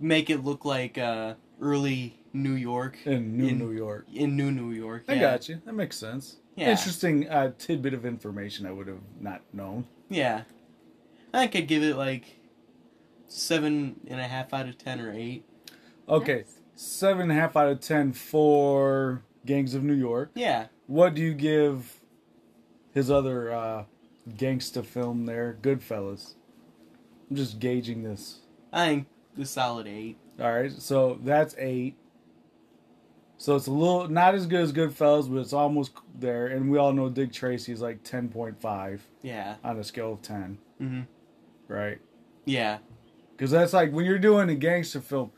make 0.00 0.30
it 0.30 0.44
look 0.44 0.64
like 0.64 0.98
uh, 0.98 1.34
early 1.60 2.18
New 2.32 2.52
York 2.54 2.98
In 3.04 3.36
New 3.36 3.48
in- 3.48 3.58
New 3.58 3.72
York. 3.72 4.06
in 4.12 4.36
New 4.36 4.50
New 4.50 4.70
York. 4.72 5.04
I 5.08 5.16
got 5.18 5.48
you. 5.48 5.60
That 5.64 5.74
makes 5.74 5.96
sense. 5.96 6.36
Yeah. 6.54 6.70
Interesting 6.70 7.28
uh, 7.28 7.52
tidbit 7.58 7.92
of 7.94 8.06
information 8.06 8.66
I 8.66 8.72
would 8.72 8.86
have 8.88 9.00
not 9.20 9.42
known. 9.52 9.86
Yeah, 10.08 10.42
I 11.34 11.40
think 11.40 11.56
I'd 11.56 11.68
give 11.68 11.82
it 11.82 11.96
like 11.96 12.24
seven 13.26 13.96
and 14.06 14.20
a 14.20 14.24
half 14.24 14.54
out 14.54 14.68
of 14.68 14.78
ten 14.78 15.00
or 15.00 15.12
eight. 15.12 15.44
Okay, 16.08 16.36
Nice. 16.38 16.58
seven 16.74 17.22
and 17.22 17.32
a 17.32 17.34
half 17.34 17.56
out 17.56 17.68
of 17.68 17.80
ten 17.80 18.12
for 18.12 19.22
Gangs 19.44 19.74
of 19.74 19.82
New 19.82 19.94
York. 19.94 20.30
Yeah, 20.34 20.66
What 20.86 21.14
do 21.14 21.22
you 21.22 21.34
give 21.34 22.00
his 22.92 23.10
other 23.10 23.52
uh, 23.52 23.84
gangsta 24.30 24.84
film 24.84 25.26
there, 25.26 25.58
Goodfellas? 25.60 26.34
I'm 27.28 27.36
just 27.36 27.58
gauging 27.58 28.02
this. 28.02 28.38
I 28.72 28.86
think 28.86 29.06
the 29.36 29.44
solid 29.46 29.86
eight. 29.86 30.16
All 30.40 30.52
right, 30.52 30.72
so 30.72 31.18
that's 31.22 31.54
eight. 31.58 31.96
So 33.38 33.54
it's 33.56 33.66
a 33.66 33.70
little 33.70 34.08
not 34.08 34.34
as 34.34 34.46
good 34.46 34.62
as 34.62 34.72
Goodfellas, 34.72 35.30
but 35.30 35.38
it's 35.40 35.52
almost 35.52 35.92
there. 36.18 36.46
And 36.46 36.70
we 36.70 36.78
all 36.78 36.92
know 36.92 37.08
Dick 37.10 37.32
Tracy 37.32 37.72
is 37.72 37.80
like 37.82 38.02
ten 38.02 38.28
point 38.28 38.60
five 38.60 39.06
Yeah. 39.22 39.56
on 39.62 39.78
a 39.78 39.84
scale 39.84 40.14
of 40.14 40.22
ten, 40.22 40.58
mm-hmm. 40.80 41.02
right? 41.68 41.98
Yeah. 42.46 42.78
Because 43.32 43.50
that's 43.50 43.74
like 43.74 43.92
when 43.92 44.06
you're 44.06 44.18
doing 44.18 44.48
a 44.48 44.54
gangster 44.54 45.00
film, 45.00 45.32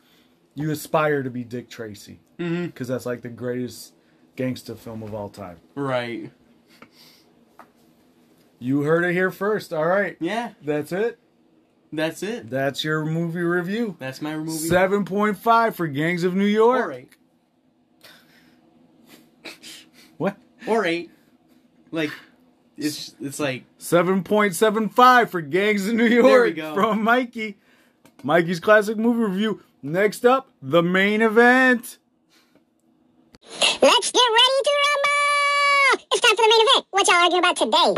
you 0.55 0.71
aspire 0.71 1.25
to 1.25 1.31
be 1.31 1.43
Dick 1.43 1.69
Tracy. 1.69 2.21
Because 2.37 2.87
that's 2.87 3.05
like 3.05 3.23
the 3.23 3.29
greatest 3.29 3.95
gangster 4.37 4.77
film 4.77 5.03
of 5.03 5.13
all 5.13 5.29
time. 5.29 5.57
Right. 5.75 6.31
You 8.61 8.83
heard 8.83 9.05
it 9.05 9.13
here 9.13 9.33
first. 9.33 9.73
All 9.73 9.87
right. 9.87 10.17
Yeah. 10.21 10.53
That's 10.63 10.93
it. 10.93 11.19
That's 11.93 12.23
it. 12.23 12.51
That's 12.51 12.85
your 12.85 13.05
movie 13.05 13.41
review. 13.41 13.97
That's 13.99 14.21
my 14.21 14.37
movie. 14.37 14.69
7.5 14.69 15.75
for 15.75 15.87
Gangs 15.87 16.23
of 16.25 16.35
New 16.35 16.45
York. 16.45 16.87
Or 16.87 16.93
eight. 16.93 17.13
What? 20.19 20.37
Or 20.67 20.85
eight. 20.85 21.11
Like, 21.93 22.11
it's 22.77 23.15
it's 23.21 23.39
like 23.39 23.65
7.75 23.79 25.29
for 25.31 25.41
Gangs 25.41 25.87
of 25.89 25.95
New 25.95 26.05
York 26.07 26.25
There 26.27 26.43
we 26.43 26.53
go. 26.53 26.75
from 26.75 27.03
Mikey. 27.05 27.57
Mikey's 28.25 28.59
classic 28.61 28.97
movie 28.99 29.21
review. 29.21 29.63
Next 29.83 30.27
up, 30.27 30.51
the 30.61 30.83
main 30.83 31.23
event. 31.23 31.99
Let's 33.81 34.11
get 34.11 34.29
ready 34.29 34.59
to 34.65 34.71
rumble! 34.85 36.05
It's 36.13 36.21
time 36.21 36.37
for 36.37 36.43
the 36.43 36.49
main 36.51 36.67
event. 36.67 36.87
What 36.91 37.07
y'all 37.07 37.17
arguing 37.17 37.39
about 37.45 37.57
today? 37.57 37.95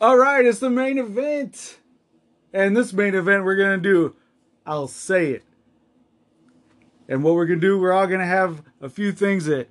All 0.00 0.16
right, 0.16 0.46
it's 0.46 0.60
the 0.60 0.70
main 0.70 0.96
event. 0.96 1.78
And 2.54 2.74
this 2.74 2.92
main 2.92 3.14
event, 3.14 3.44
we're 3.44 3.56
going 3.56 3.82
to 3.82 3.82
do 3.82 4.16
I'll 4.64 4.88
Say 4.88 5.32
It. 5.32 5.44
And 7.06 7.22
what 7.22 7.34
we're 7.34 7.46
going 7.46 7.60
to 7.60 7.66
do, 7.66 7.78
we're 7.78 7.92
all 7.92 8.06
going 8.06 8.20
to 8.20 8.26
have 8.26 8.62
a 8.80 8.88
few 8.88 9.12
things 9.12 9.44
that 9.46 9.68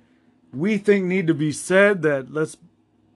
we 0.52 0.78
think 0.78 1.06
need 1.06 1.26
to 1.26 1.34
be 1.34 1.50
said 1.50 2.02
that, 2.02 2.32
let's 2.32 2.58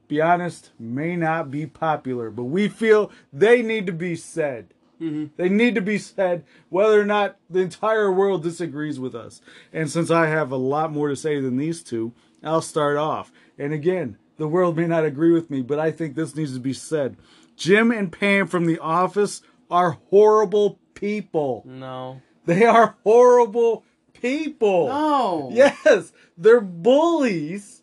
be 0.09 0.21
honest, 0.21 0.71
may 0.79 1.15
not 1.15 1.51
be 1.51 1.67
popular, 1.67 2.31
but 2.31 2.45
we 2.45 2.69
feel 2.69 3.13
they 3.33 3.63
need 3.63 3.87
to 3.87 3.93
be 3.93 4.17
said. 4.17 4.69
Mm-hmm. 5.01 5.27
They 5.37 5.49
need 5.49 5.75
to 5.75 5.81
be 5.81 5.99
said 5.99 6.45
whether 6.69 7.01
or 7.01 7.05
not 7.05 7.37
the 7.51 7.61
entire 7.61 8.11
world 8.11 8.43
disagrees 8.43 8.99
with 8.99 9.15
us. 9.15 9.41
And 9.73 9.91
since 9.91 10.11
I 10.11 10.27
have 10.27 10.51
a 10.51 10.57
lot 10.57 10.93
more 10.93 11.09
to 11.09 11.17
say 11.17 11.41
than 11.41 11.59
these 11.59 11.83
two, 11.83 12.13
I'll 12.43 12.63
start 12.63 12.97
off. 12.97 13.31
And 13.59 13.73
again, 13.73 14.17
the 14.37 14.49
world 14.49 14.77
may 14.77 14.87
not 14.87 15.05
agree 15.05 15.33
with 15.33 15.51
me, 15.51 15.63
but 15.63 15.79
I 15.79 15.91
think 15.91 16.15
this 16.15 16.35
needs 16.35 16.55
to 16.55 16.61
be 16.61 16.73
said. 16.73 17.17
Jim 17.57 17.91
and 17.91 18.11
Pam 18.11 18.47
from 18.47 18.67
The 18.67 18.79
Office 18.79 19.43
are 19.71 19.99
horrible 20.11 20.79
people. 20.95 21.63
no. 21.67 22.21
They 22.47 22.67
are 22.67 22.97
horrible 23.05 23.85
people. 24.13 24.89
No. 24.89 25.51
Yes, 25.53 26.13
they're 26.37 26.61
bullies. 26.61 27.83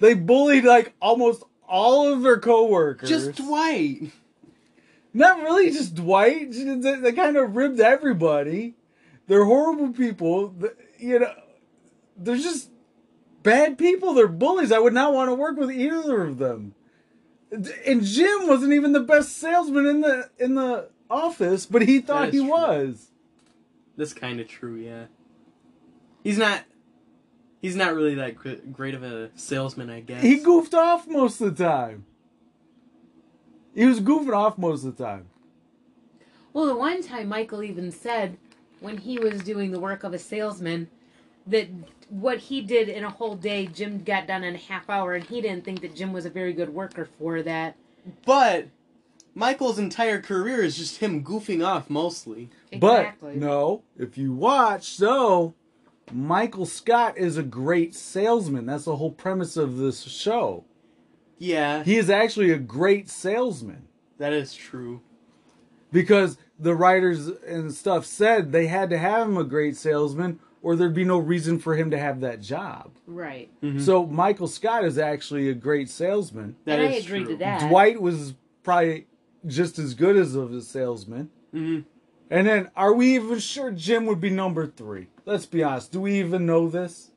They 0.00 0.14
bullied 0.14 0.64
like 0.64 0.94
almost 1.00 1.42
all 1.68 2.10
of 2.12 2.22
their 2.22 2.38
coworkers. 2.38 3.08
Just 3.08 3.34
Dwight. 3.34 4.12
Not 5.12 5.42
really 5.42 5.70
just 5.70 5.94
Dwight. 5.94 6.52
They, 6.52 6.94
they 6.96 7.12
kind 7.12 7.36
of 7.36 7.54
ribbed 7.56 7.80
everybody. 7.80 8.76
They're 9.26 9.44
horrible 9.44 9.92
people. 9.92 10.54
You 10.98 11.18
know, 11.20 11.32
they're 12.16 12.36
just 12.36 12.70
bad 13.46 13.78
people. 13.78 14.12
They're 14.12 14.28
bullies. 14.28 14.72
I 14.72 14.78
would 14.78 14.92
not 14.92 15.14
want 15.14 15.30
to 15.30 15.34
work 15.34 15.56
with 15.56 15.70
either 15.70 16.22
of 16.22 16.38
them. 16.38 16.74
And 17.86 18.04
Jim 18.04 18.48
wasn't 18.48 18.74
even 18.74 18.92
the 18.92 19.00
best 19.00 19.38
salesman 19.38 19.86
in 19.86 20.00
the 20.00 20.28
in 20.38 20.56
the 20.56 20.90
office, 21.08 21.64
but 21.64 21.82
he 21.82 22.00
thought 22.00 22.32
he 22.32 22.40
true. 22.40 22.50
was. 22.50 23.12
That's 23.96 24.12
kind 24.12 24.40
of 24.40 24.48
true. 24.48 24.74
Yeah. 24.74 25.06
He's 26.22 26.36
not. 26.36 26.64
He's 27.62 27.76
not 27.76 27.94
really 27.94 28.14
that 28.16 28.36
great 28.72 28.94
of 28.94 29.02
a 29.02 29.30
salesman, 29.34 29.88
I 29.90 30.00
guess. 30.00 30.22
He 30.22 30.36
goofed 30.38 30.74
off 30.74 31.06
most 31.08 31.40
of 31.40 31.56
the 31.56 31.64
time. 31.64 32.04
He 33.74 33.86
was 33.86 34.00
goofing 34.00 34.34
off 34.34 34.58
most 34.58 34.84
of 34.84 34.96
the 34.96 35.04
time. 35.04 35.26
Well, 36.52 36.66
the 36.66 36.76
one 36.76 37.02
time 37.02 37.28
Michael 37.28 37.62
even 37.62 37.90
said 37.92 38.38
when 38.80 38.98
he 38.98 39.18
was 39.18 39.42
doing 39.42 39.70
the 39.70 39.80
work 39.80 40.04
of 40.04 40.14
a 40.14 40.18
salesman 40.18 40.88
that 41.46 41.68
what 42.08 42.38
he 42.38 42.60
did 42.62 42.88
in 42.88 43.04
a 43.04 43.10
whole 43.10 43.34
day, 43.36 43.66
Jim 43.66 44.02
got 44.04 44.26
done 44.26 44.44
in 44.44 44.54
a 44.54 44.58
half 44.58 44.88
hour, 44.88 45.14
and 45.14 45.24
he 45.24 45.40
didn't 45.40 45.64
think 45.64 45.80
that 45.80 45.94
Jim 45.94 46.12
was 46.12 46.24
a 46.26 46.30
very 46.30 46.52
good 46.52 46.72
worker 46.72 47.08
for 47.18 47.42
that. 47.42 47.76
But 48.24 48.68
Michael's 49.34 49.78
entire 49.78 50.20
career 50.20 50.62
is 50.62 50.76
just 50.76 50.98
him 50.98 51.24
goofing 51.24 51.66
off 51.66 51.90
mostly. 51.90 52.50
Exactly. 52.70 53.34
But 53.34 53.40
no, 53.40 53.82
if 53.98 54.16
you 54.16 54.32
watch, 54.32 54.84
so 54.90 55.54
Michael 56.12 56.66
Scott 56.66 57.18
is 57.18 57.36
a 57.36 57.42
great 57.42 57.94
salesman. 57.94 58.66
That's 58.66 58.84
the 58.84 58.96
whole 58.96 59.10
premise 59.12 59.56
of 59.56 59.76
this 59.78 60.02
show. 60.02 60.64
Yeah, 61.38 61.84
He 61.84 61.96
is 61.96 62.08
actually 62.08 62.50
a 62.50 62.58
great 62.58 63.10
salesman 63.10 63.88
that 64.16 64.32
is 64.32 64.54
true. 64.54 65.02
because 65.92 66.38
the 66.58 66.74
writers 66.74 67.26
and 67.28 67.74
stuff 67.74 68.06
said 68.06 68.52
they 68.52 68.68
had 68.68 68.88
to 68.88 68.96
have 68.96 69.28
him 69.28 69.36
a 69.36 69.44
great 69.44 69.76
salesman 69.76 70.40
or 70.66 70.74
there'd 70.74 70.92
be 70.92 71.04
no 71.04 71.16
reason 71.16 71.60
for 71.60 71.76
him 71.76 71.92
to 71.92 71.96
have 71.96 72.18
that 72.22 72.40
job. 72.40 72.90
Right. 73.06 73.48
So 73.78 74.04
Michael 74.04 74.48
Scott 74.48 74.84
is 74.84 74.98
actually 74.98 75.48
a 75.48 75.54
great 75.54 75.88
salesman. 75.88 76.56
That 76.64 76.80
and 76.80 76.88
I 76.88 76.96
agree 76.96 77.20
true. 77.22 77.34
to 77.34 77.36
that. 77.36 77.68
Dwight 77.68 78.02
was 78.02 78.34
probably 78.64 79.06
just 79.46 79.78
as 79.78 79.94
good 79.94 80.16
as 80.16 80.34
of 80.34 80.52
a 80.52 80.60
salesman. 80.60 81.30
hmm 81.52 81.82
And 82.28 82.48
then, 82.48 82.72
are 82.74 82.92
we 82.92 83.14
even 83.14 83.38
sure 83.38 83.70
Jim 83.70 84.06
would 84.06 84.20
be 84.20 84.28
number 84.28 84.66
three? 84.66 85.06
Let's 85.24 85.46
be 85.46 85.62
honest. 85.62 85.92
Do 85.92 86.00
we 86.00 86.18
even 86.18 86.46
know 86.46 86.68
this? 86.68 87.12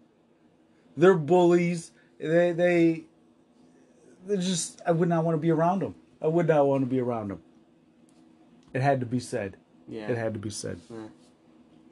They're 0.96 1.16
bullies. 1.16 1.92
They 2.20 2.52
they 2.52 3.06
they 4.28 4.38
just. 4.38 4.80
I 4.86 4.92
would 4.92 5.10
not 5.10 5.26
want 5.26 5.34
to 5.34 5.42
be 5.42 5.50
around 5.50 5.82
them. 5.82 5.96
I 6.22 6.28
would 6.28 6.48
not 6.48 6.68
want 6.68 6.84
to 6.84 6.88
be 6.88 7.00
around 7.00 7.30
them. 7.30 7.42
It 8.76 8.84
had 8.84 9.00
to 9.00 9.08
be 9.08 9.20
said. 9.20 9.58
Yeah. 9.88 10.12
It 10.12 10.18
had 10.20 10.34
to 10.34 10.40
be 10.40 10.52
said. 10.52 10.80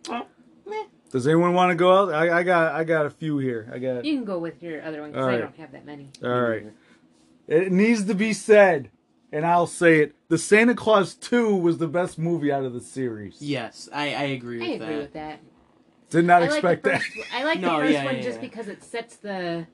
Oh, 0.10 0.28
meh. 0.68 0.84
Does 1.12 1.26
anyone 1.28 1.54
want 1.54 1.72
to 1.72 1.76
go 1.76 1.94
out? 1.94 2.14
I, 2.14 2.40
I 2.40 2.44
got 2.44 2.74
I 2.74 2.84
got 2.84 3.06
a 3.06 3.10
few 3.10 3.38
here. 3.38 3.70
I 3.74 3.80
got. 3.80 4.04
You 4.06 4.16
can 4.16 4.26
go 4.26 4.38
with 4.40 4.62
your 4.62 4.82
other 4.84 5.02
one 5.02 5.12
because 5.12 5.24
All 5.26 5.30
I 5.30 5.38
don't 5.38 5.56
have 5.58 5.72
that 5.72 5.86
many. 5.86 6.10
All 6.24 6.42
right. 6.42 6.66
It 7.48 7.72
needs 7.72 8.04
to 8.06 8.14
be 8.14 8.34
said, 8.34 8.90
and 9.32 9.46
I'll 9.46 9.68
say 9.68 10.02
it. 10.02 10.16
The 10.28 10.38
Santa 10.38 10.76
Claus 10.76 11.14
2 11.16 11.56
was 11.56 11.78
the 11.78 11.88
best 11.88 12.20
movie 12.20 12.52
out 12.52 12.66
of 12.66 12.74
the 12.74 12.82
series. 12.82 13.42
Yes, 13.42 13.88
I, 13.94 14.14
I 14.14 14.24
agree 14.24 14.58
I 14.58 14.74
with 14.74 14.82
agree 14.82 14.96
that. 14.96 15.02
with 15.02 15.14
that. 15.14 15.40
Did 16.10 16.26
not 16.26 16.42
I 16.44 16.48
like 16.48 16.58
expect 16.58 16.84
that. 16.84 17.02
I 17.34 17.44
like 17.46 17.60
No, 17.60 17.78
the 17.78 17.84
first 17.84 17.94
yeah, 17.94 18.06
one 18.06 18.16
yeah, 18.18 18.22
just 18.22 18.36
yeah. 18.36 18.42
because 18.42 18.68
it 18.68 18.84
sets 18.84 19.16
the 19.18 19.66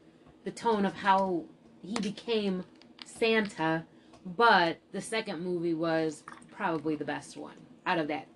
the 0.44 0.52
tone 0.52 0.86
of 0.86 0.94
how 0.94 1.46
he 1.82 1.96
became 1.96 2.64
Santa, 3.06 3.86
but 4.26 4.78
the 4.92 5.02
second 5.02 5.42
movie 5.42 5.74
was 5.74 6.24
probably 6.52 6.96
the 6.96 7.06
best 7.06 7.38
one 7.38 7.56
out 7.86 7.98
of 7.98 8.08
that 8.10 8.28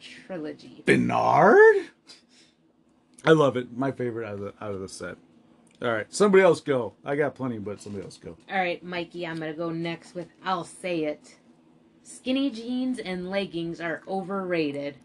trilogy. 0.00 0.82
Bernard? 0.86 1.90
I 3.24 3.32
love 3.32 3.56
it. 3.56 3.76
My 3.76 3.92
favorite 3.92 4.26
out 4.26 4.34
of 4.34 4.40
the 4.40 4.54
out 4.60 4.72
of 4.72 4.80
the 4.80 4.88
set. 4.88 5.16
All 5.82 5.92
right, 5.92 6.12
somebody 6.12 6.42
else 6.42 6.60
go. 6.60 6.92
I 7.04 7.16
got 7.16 7.34
plenty, 7.34 7.58
but 7.58 7.80
somebody 7.80 8.04
else 8.04 8.18
go. 8.18 8.36
All 8.50 8.58
right, 8.58 8.82
Mikey, 8.82 9.26
I'm 9.26 9.38
gonna 9.38 9.54
go 9.54 9.70
next 9.70 10.14
with 10.14 10.28
I'll 10.44 10.64
say 10.64 11.04
it. 11.04 11.36
Skinny 12.02 12.50
jeans 12.50 12.98
and 12.98 13.30
leggings 13.30 13.80
are 13.80 14.02
overrated. 14.08 14.96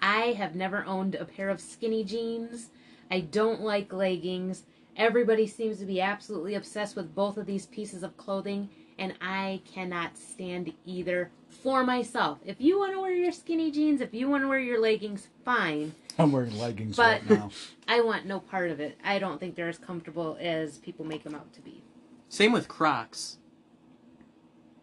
I 0.00 0.32
have 0.32 0.54
never 0.54 0.84
owned 0.84 1.14
a 1.14 1.24
pair 1.24 1.50
of 1.50 1.60
skinny 1.60 2.04
jeans. 2.04 2.70
I 3.10 3.20
don't 3.20 3.60
like 3.60 3.92
leggings. 3.92 4.64
Everybody 4.96 5.46
seems 5.46 5.78
to 5.78 5.86
be 5.86 6.00
absolutely 6.00 6.54
obsessed 6.54 6.96
with 6.96 7.14
both 7.14 7.36
of 7.36 7.46
these 7.46 7.66
pieces 7.66 8.02
of 8.02 8.16
clothing, 8.16 8.70
and 8.98 9.14
I 9.20 9.60
cannot 9.72 10.16
stand 10.16 10.72
either 10.86 11.30
for 11.48 11.84
myself. 11.84 12.38
If 12.44 12.60
you 12.60 12.78
want 12.78 12.92
to 12.92 13.00
wear 13.00 13.12
your 13.12 13.32
skinny 13.32 13.70
jeans, 13.70 14.00
if 14.00 14.14
you 14.14 14.28
want 14.28 14.42
to 14.44 14.48
wear 14.48 14.58
your 14.58 14.80
leggings, 14.80 15.28
fine. 15.44 15.94
I'm 16.18 16.32
wearing 16.32 16.56
leggings 16.58 16.96
But- 16.96 17.22
right 17.28 17.30
now. 17.30 17.50
I 17.88 18.00
want 18.00 18.26
no 18.26 18.40
part 18.40 18.70
of 18.70 18.80
it. 18.80 18.98
I 19.04 19.18
don't 19.18 19.38
think 19.38 19.56
they're 19.56 19.68
as 19.68 19.78
comfortable 19.78 20.36
as 20.40 20.78
people 20.78 21.04
make 21.04 21.22
them 21.24 21.34
out 21.34 21.52
to 21.54 21.60
be. 21.60 21.82
Same 22.28 22.52
with 22.52 22.66
Crocs. 22.68 23.38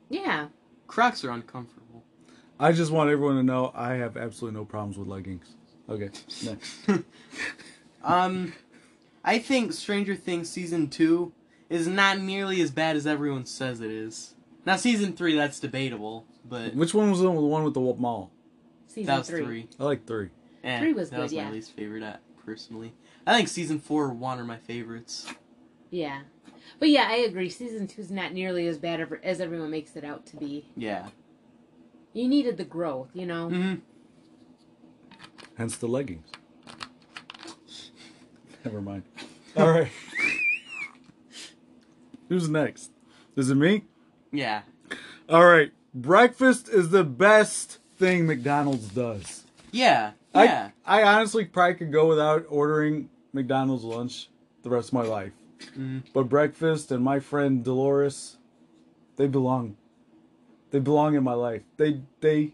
Yeah. 0.09 0.47
Crocs 0.87 1.23
are 1.23 1.31
uncomfortable. 1.31 2.03
I 2.59 2.73
just 2.73 2.91
want 2.91 3.09
everyone 3.09 3.37
to 3.37 3.43
know 3.43 3.71
I 3.73 3.93
have 3.93 4.17
absolutely 4.17 4.59
no 4.59 4.65
problems 4.65 4.97
with 4.97 5.07
leggings. 5.07 5.55
Okay, 5.89 6.09
next. 6.45 6.77
Um, 8.03 8.53
I 9.23 9.37
think 9.39 9.73
Stranger 9.73 10.15
Things 10.15 10.49
season 10.49 10.89
two 10.89 11.33
is 11.71 11.87
not 11.87 12.19
nearly 12.19 12.61
as 12.61 12.69
bad 12.69 12.95
as 12.95 13.07
everyone 13.07 13.45
says 13.45 13.81
it 13.81 13.89
is. 13.91 14.35
Now 14.65 14.75
season 14.75 15.13
three, 15.13 15.35
that's 15.35 15.59
debatable, 15.59 16.25
but 16.47 16.75
Which 16.75 16.93
one 16.93 17.09
was 17.09 17.21
the 17.21 17.31
one 17.31 17.63
with 17.63 17.73
the 17.73 17.79
mall? 17.79 18.31
Season 18.87 19.05
that 19.07 19.19
was 19.19 19.29
three. 19.29 19.43
three. 19.43 19.67
I 19.79 19.83
like 19.85 20.05
three. 20.05 20.29
Eh, 20.63 20.79
Three 20.79 20.93
was 20.93 21.09
that 21.09 21.15
good, 21.15 21.23
was 21.23 21.33
yeah. 21.33 21.45
my 21.45 21.51
least 21.51 21.75
favorite, 21.75 22.03
uh, 22.03 22.17
personally. 22.45 22.93
I 23.25 23.35
think 23.35 23.47
season 23.47 23.79
four 23.79 24.09
and 24.09 24.19
one 24.19 24.39
are 24.39 24.43
my 24.43 24.57
favorites. 24.57 25.25
Yeah. 25.89 26.21
But 26.79 26.89
yeah, 26.89 27.07
I 27.09 27.15
agree. 27.15 27.49
Season 27.49 27.87
two's 27.87 28.11
not 28.11 28.33
nearly 28.33 28.67
as 28.67 28.77
bad 28.77 28.99
ever- 28.99 29.21
as 29.23 29.41
everyone 29.41 29.71
makes 29.71 29.95
it 29.95 30.03
out 30.03 30.25
to 30.27 30.37
be. 30.37 30.65
Yeah. 30.75 31.07
You 32.13 32.27
needed 32.27 32.57
the 32.57 32.63
growth, 32.65 33.09
you 33.13 33.25
know? 33.25 33.49
hmm 33.49 33.73
Hence 35.57 35.77
the 35.77 35.87
leggings. 35.87 36.27
Never 38.65 38.81
mind. 38.81 39.03
All 39.57 39.71
right. 39.71 39.91
Who's 42.31 42.47
next? 42.47 42.91
Is 43.35 43.49
it 43.49 43.55
me? 43.55 43.83
Yeah. 44.31 44.61
All 45.27 45.45
right. 45.45 45.73
Breakfast 45.93 46.69
is 46.69 46.87
the 46.89 47.03
best 47.03 47.79
thing 47.97 48.25
McDonald's 48.25 48.87
does. 48.87 49.43
Yeah. 49.73 50.11
Yeah. 50.33 50.69
I, 50.85 51.01
I 51.01 51.13
honestly 51.17 51.43
probably 51.43 51.73
could 51.75 51.91
go 51.91 52.07
without 52.07 52.45
ordering 52.47 53.09
McDonald's 53.33 53.83
lunch 53.83 54.29
the 54.63 54.69
rest 54.69 54.87
of 54.87 54.93
my 54.93 55.01
life. 55.01 55.33
Mhm. 55.77 56.03
But 56.13 56.29
breakfast 56.29 56.89
and 56.89 57.03
my 57.03 57.19
friend 57.19 57.65
Dolores, 57.65 58.37
they 59.17 59.27
belong. 59.27 59.75
They 60.69 60.79
belong 60.79 61.15
in 61.15 61.25
my 61.25 61.33
life. 61.33 61.63
They 61.75 61.99
they 62.21 62.53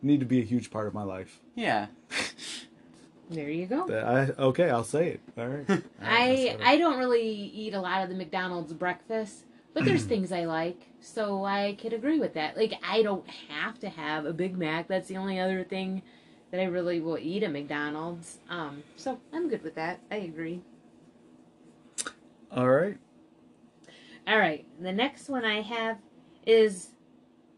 need 0.00 0.20
to 0.20 0.26
be 0.26 0.40
a 0.40 0.44
huge 0.44 0.70
part 0.70 0.86
of 0.86 0.94
my 0.94 1.02
life. 1.02 1.38
yeah. 1.54 1.88
There 3.32 3.50
you 3.50 3.66
go. 3.66 3.88
I 3.90 4.42
okay, 4.42 4.68
I'll 4.70 4.84
say 4.84 5.08
it. 5.08 5.20
All 5.38 5.46
right. 5.46 5.64
All 5.70 5.76
right, 6.00 6.56
I. 6.60 6.72
I 6.72 6.76
don't 6.78 6.98
really 6.98 7.26
eat 7.26 7.74
a 7.74 7.80
lot 7.80 8.02
of 8.02 8.10
the 8.10 8.14
McDonald's 8.14 8.72
breakfast, 8.72 9.44
but 9.74 9.84
there's 9.84 10.04
things 10.12 10.32
I 10.32 10.44
like, 10.44 10.88
so 11.00 11.44
I 11.44 11.76
could 11.80 11.92
agree 11.92 12.20
with 12.20 12.34
that. 12.34 12.56
Like 12.56 12.74
I 12.86 13.02
don't 13.02 13.28
have 13.48 13.78
to 13.80 13.88
have 13.88 14.26
a 14.26 14.32
Big 14.32 14.56
Mac. 14.56 14.88
That's 14.88 15.08
the 15.08 15.16
only 15.16 15.40
other 15.40 15.64
thing 15.64 16.02
that 16.50 16.60
I 16.60 16.64
really 16.64 17.00
will 17.00 17.18
eat 17.18 17.42
at 17.42 17.50
McDonald's. 17.50 18.38
Um, 18.50 18.82
so 18.96 19.18
I'm 19.32 19.48
good 19.48 19.62
with 19.62 19.74
that. 19.76 20.00
I 20.10 20.16
agree. 20.16 20.60
All 22.50 22.68
right. 22.68 22.98
All 24.26 24.38
right, 24.38 24.64
the 24.80 24.92
next 24.92 25.28
one 25.28 25.44
I 25.44 25.62
have 25.62 25.98
is 26.46 26.90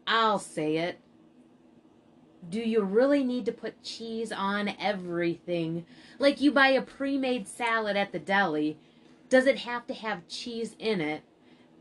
I'll 0.07 0.39
say 0.39 0.77
it. 0.77 0.99
Do 2.49 2.59
you 2.59 2.81
really 2.81 3.23
need 3.23 3.45
to 3.45 3.51
put 3.51 3.83
cheese 3.83 4.31
on 4.31 4.73
everything? 4.79 5.85
Like 6.19 6.41
you 6.41 6.51
buy 6.51 6.69
a 6.69 6.81
pre 6.81 7.17
made 7.17 7.47
salad 7.47 7.97
at 7.97 8.11
the 8.11 8.19
deli, 8.19 8.77
does 9.29 9.45
it 9.45 9.59
have 9.59 9.87
to 9.87 9.93
have 9.93 10.27
cheese 10.27 10.75
in 10.79 11.01
it? 11.01 11.23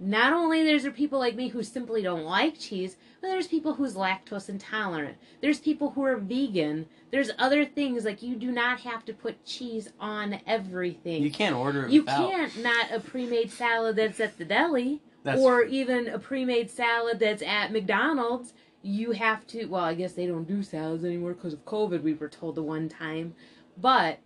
Not 0.00 0.32
only 0.32 0.64
there's 0.64 0.82
there 0.82 0.92
people 0.92 1.18
like 1.18 1.36
me 1.36 1.48
who 1.48 1.62
simply 1.62 2.02
don't 2.02 2.24
like 2.24 2.58
cheese, 2.58 2.96
but 3.20 3.28
there's 3.28 3.46
people 3.46 3.74
who's 3.74 3.94
lactose 3.94 4.48
intolerant. 4.48 5.16
There's 5.40 5.60
people 5.60 5.90
who 5.90 6.04
are 6.04 6.16
vegan. 6.16 6.86
There's 7.10 7.30
other 7.38 7.64
things 7.64 8.04
like 8.04 8.22
you 8.22 8.34
do 8.34 8.50
not 8.50 8.80
have 8.80 9.04
to 9.06 9.12
put 9.14 9.44
cheese 9.44 9.90
on 10.00 10.40
everything. 10.46 11.22
You 11.22 11.30
can't 11.30 11.54
order 11.54 11.86
it 11.86 11.92
You 11.92 12.02
without. 12.02 12.30
can't 12.30 12.62
not 12.62 12.90
a 12.90 13.00
pre-made 13.00 13.50
salad 13.50 13.96
that's 13.96 14.20
at 14.20 14.36
the 14.36 14.44
deli 14.44 15.00
That's 15.22 15.40
or 15.40 15.62
even 15.62 16.08
a 16.08 16.18
pre-made 16.18 16.70
salad 16.70 17.20
that's 17.20 17.42
at 17.42 17.72
McDonald's. 17.72 18.52
You 18.86 19.12
have 19.12 19.46
to. 19.48 19.64
Well, 19.64 19.82
I 19.82 19.94
guess 19.94 20.12
they 20.12 20.26
don't 20.26 20.46
do 20.46 20.62
salads 20.62 21.04
anymore 21.04 21.32
because 21.32 21.54
of 21.54 21.64
COVID. 21.64 22.02
We 22.02 22.12
were 22.12 22.28
told 22.28 22.54
the 22.54 22.62
one 22.62 22.90
time, 22.90 23.34
but 23.78 24.18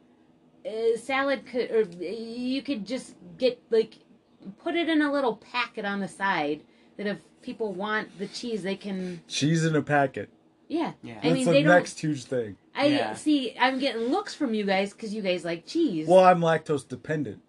uh, 0.66 0.96
salad 0.98 1.46
could 1.46 1.70
or 1.70 1.82
you 2.04 2.60
could 2.62 2.84
just 2.84 3.14
get 3.38 3.62
like 3.70 3.94
put 4.62 4.74
it 4.74 4.88
in 4.88 5.00
a 5.00 5.12
little 5.12 5.36
packet 5.36 5.84
on 5.84 6.00
the 6.00 6.08
side 6.08 6.62
that 6.96 7.06
if 7.06 7.18
people 7.40 7.72
want 7.72 8.18
the 8.18 8.26
cheese 8.26 8.64
they 8.64 8.74
can. 8.74 9.22
Cheese 9.28 9.64
in 9.64 9.76
a 9.76 9.82
packet. 9.82 10.28
Yeah, 10.66 10.92
Yeah. 11.02 11.20
I 11.22 11.30
mean 11.30 11.46
the 11.46 11.52
they 11.52 11.62
don't. 11.62 11.72
next 11.72 12.00
huge 12.00 12.24
thing. 12.24 12.56
I 12.74 12.86
Yeah. 12.86 13.14
see. 13.14 13.54
I'm 13.60 13.78
getting 13.78 14.08
looks 14.08 14.34
from 14.34 14.54
you 14.54 14.64
guys 14.64 14.92
because 14.92 15.14
you 15.14 15.22
guys 15.22 15.44
like 15.44 15.66
cheese. 15.66 16.08
Well, 16.08 16.24
I'm 16.24 16.40
lactose 16.40 16.86
dependent. 16.86 17.40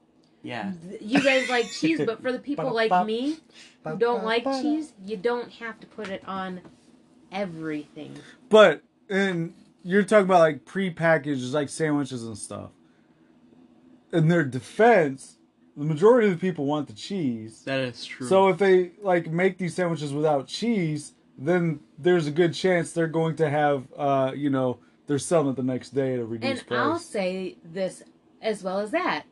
Yeah. 0.43 0.72
you 1.02 1.22
guys 1.22 1.50
like 1.50 1.65
cheese, 1.65 2.00
but 2.06 2.22
for 2.22 2.32
the 2.32 2.39
people 2.39 2.72
like 2.82 2.91
me 3.08 3.38
who 3.84 3.98
don't 3.98 4.24
like 4.24 4.43
cheese, 4.62 4.93
you 5.06 5.17
don't 5.17 5.52
have 5.54 5.80
to 5.82 5.88
put 5.88 6.08
it 6.08 6.22
on 6.28 6.62
everything. 7.32 8.15
But 8.50 8.84
and 9.10 9.54
you're 9.84 10.04
talking 10.04 10.26
about 10.26 10.39
like 10.39 10.65
pre-packaged 10.65 11.54
like 11.54 11.70
sandwiches 11.70 12.24
and 12.24 12.38
stuff. 12.38 12.72
In 14.12 14.28
their 14.28 14.44
defense, 14.44 15.38
the 15.78 15.86
majority 15.86 16.28
of 16.28 16.34
the 16.34 16.39
people 16.39 16.65
want 16.65 16.88
the 16.88 16.94
cheese. 16.94 17.63
That 17.63 17.80
is 17.80 18.06
true. 18.06 18.28
So 18.28 18.50
if 18.50 18.58
they 18.58 18.92
like 19.02 19.32
make 19.32 19.58
these 19.58 19.76
sandwiches 19.76 20.13
without 20.13 20.48
cheese, 20.48 21.13
then 21.38 21.80
there's 21.98 22.28
a 22.28 22.32
good 22.32 22.54
chance 22.54 22.92
they're 22.92 23.08
going 23.08 23.36
to 23.38 23.50
have 23.50 23.88
uh, 23.96 24.32
you 24.36 24.50
know, 24.50 24.80
they're 25.08 25.20
selling 25.20 25.50
it 25.50 25.56
the 25.56 25.63
next 25.63 25.92
day 25.92 26.13
at 26.13 26.20
a 26.20 26.26
reduced 26.26 26.62
And 26.62 26.68
price. 26.68 26.80
I'll 26.80 27.00
say 27.00 27.58
this 27.63 28.04
as 28.42 28.63
well 28.63 28.80
as 28.80 28.92
that. 28.92 29.24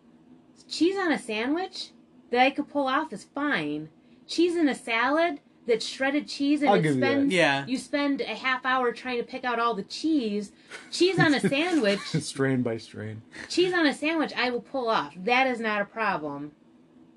Cheese 0.69 0.97
on 0.97 1.11
a 1.11 1.19
sandwich 1.19 1.91
that 2.31 2.41
I 2.41 2.49
could 2.49 2.67
pull 2.67 2.87
off 2.87 3.13
is 3.13 3.23
fine. 3.23 3.89
Cheese 4.27 4.55
in 4.55 4.67
a 4.67 4.75
salad 4.75 5.39
that's 5.67 5.85
shredded 5.85 6.27
cheese 6.27 6.61
and 6.61 6.69
I'll 6.69 6.77
it 6.77 6.81
give 6.81 6.95
you 6.97 7.27
Yeah. 7.29 7.65
you 7.67 7.77
spend 7.77 8.21
a 8.21 8.25
half 8.35 8.65
hour 8.65 8.91
trying 8.91 9.17
to 9.17 9.23
pick 9.23 9.43
out 9.43 9.59
all 9.59 9.73
the 9.75 9.83
cheese. 9.83 10.51
Cheese 10.91 11.19
on 11.19 11.33
a 11.35 11.39
sandwich 11.55 11.99
strain 12.19 12.63
by 12.63 12.77
strain. 12.77 13.21
cheese 13.49 13.73
on 13.73 13.85
a 13.85 13.93
sandwich 13.93 14.31
I 14.35 14.49
will 14.49 14.61
pull 14.61 14.87
off. 14.89 15.13
That 15.17 15.45
is 15.47 15.59
not 15.59 15.81
a 15.81 15.85
problem. 15.85 16.53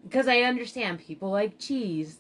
Because 0.05 0.27
I 0.29 0.41
understand 0.41 0.99
people 0.99 1.31
like 1.31 1.59
cheese. 1.59 2.19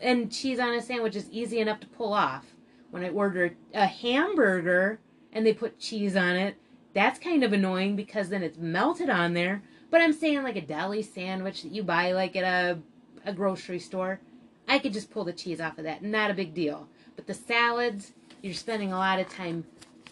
And 0.00 0.30
cheese 0.30 0.58
on 0.58 0.72
a 0.74 0.80
sandwich 0.82 1.16
is 1.16 1.28
easy 1.30 1.58
enough 1.58 1.80
to 1.80 1.86
pull 1.86 2.12
off. 2.12 2.44
When 2.90 3.02
I 3.04 3.08
order 3.10 3.54
a 3.74 3.86
hamburger 3.86 5.00
and 5.32 5.44
they 5.44 5.52
put 5.52 5.78
cheese 5.78 6.14
on 6.16 6.36
it, 6.36 6.56
that's 6.94 7.18
kind 7.18 7.42
of 7.44 7.52
annoying 7.52 7.96
because 7.96 8.28
then 8.28 8.42
it's 8.42 8.58
melted 8.58 9.10
on 9.10 9.34
there. 9.34 9.62
But 9.90 10.00
I'm 10.00 10.12
saying 10.12 10.42
like 10.42 10.56
a 10.56 10.60
deli 10.60 11.02
sandwich 11.02 11.62
that 11.62 11.72
you 11.72 11.82
buy 11.82 12.12
like 12.12 12.36
at 12.36 12.44
a, 12.44 12.78
a 13.24 13.32
grocery 13.32 13.78
store, 13.78 14.20
I 14.68 14.78
could 14.78 14.92
just 14.92 15.10
pull 15.10 15.24
the 15.24 15.32
cheese 15.32 15.60
off 15.60 15.78
of 15.78 15.84
that. 15.84 16.02
Not 16.02 16.30
a 16.30 16.34
big 16.34 16.54
deal. 16.54 16.88
But 17.14 17.26
the 17.26 17.34
salads, 17.34 18.12
you're 18.42 18.54
spending 18.54 18.92
a 18.92 18.98
lot 18.98 19.20
of 19.20 19.28
time 19.28 19.64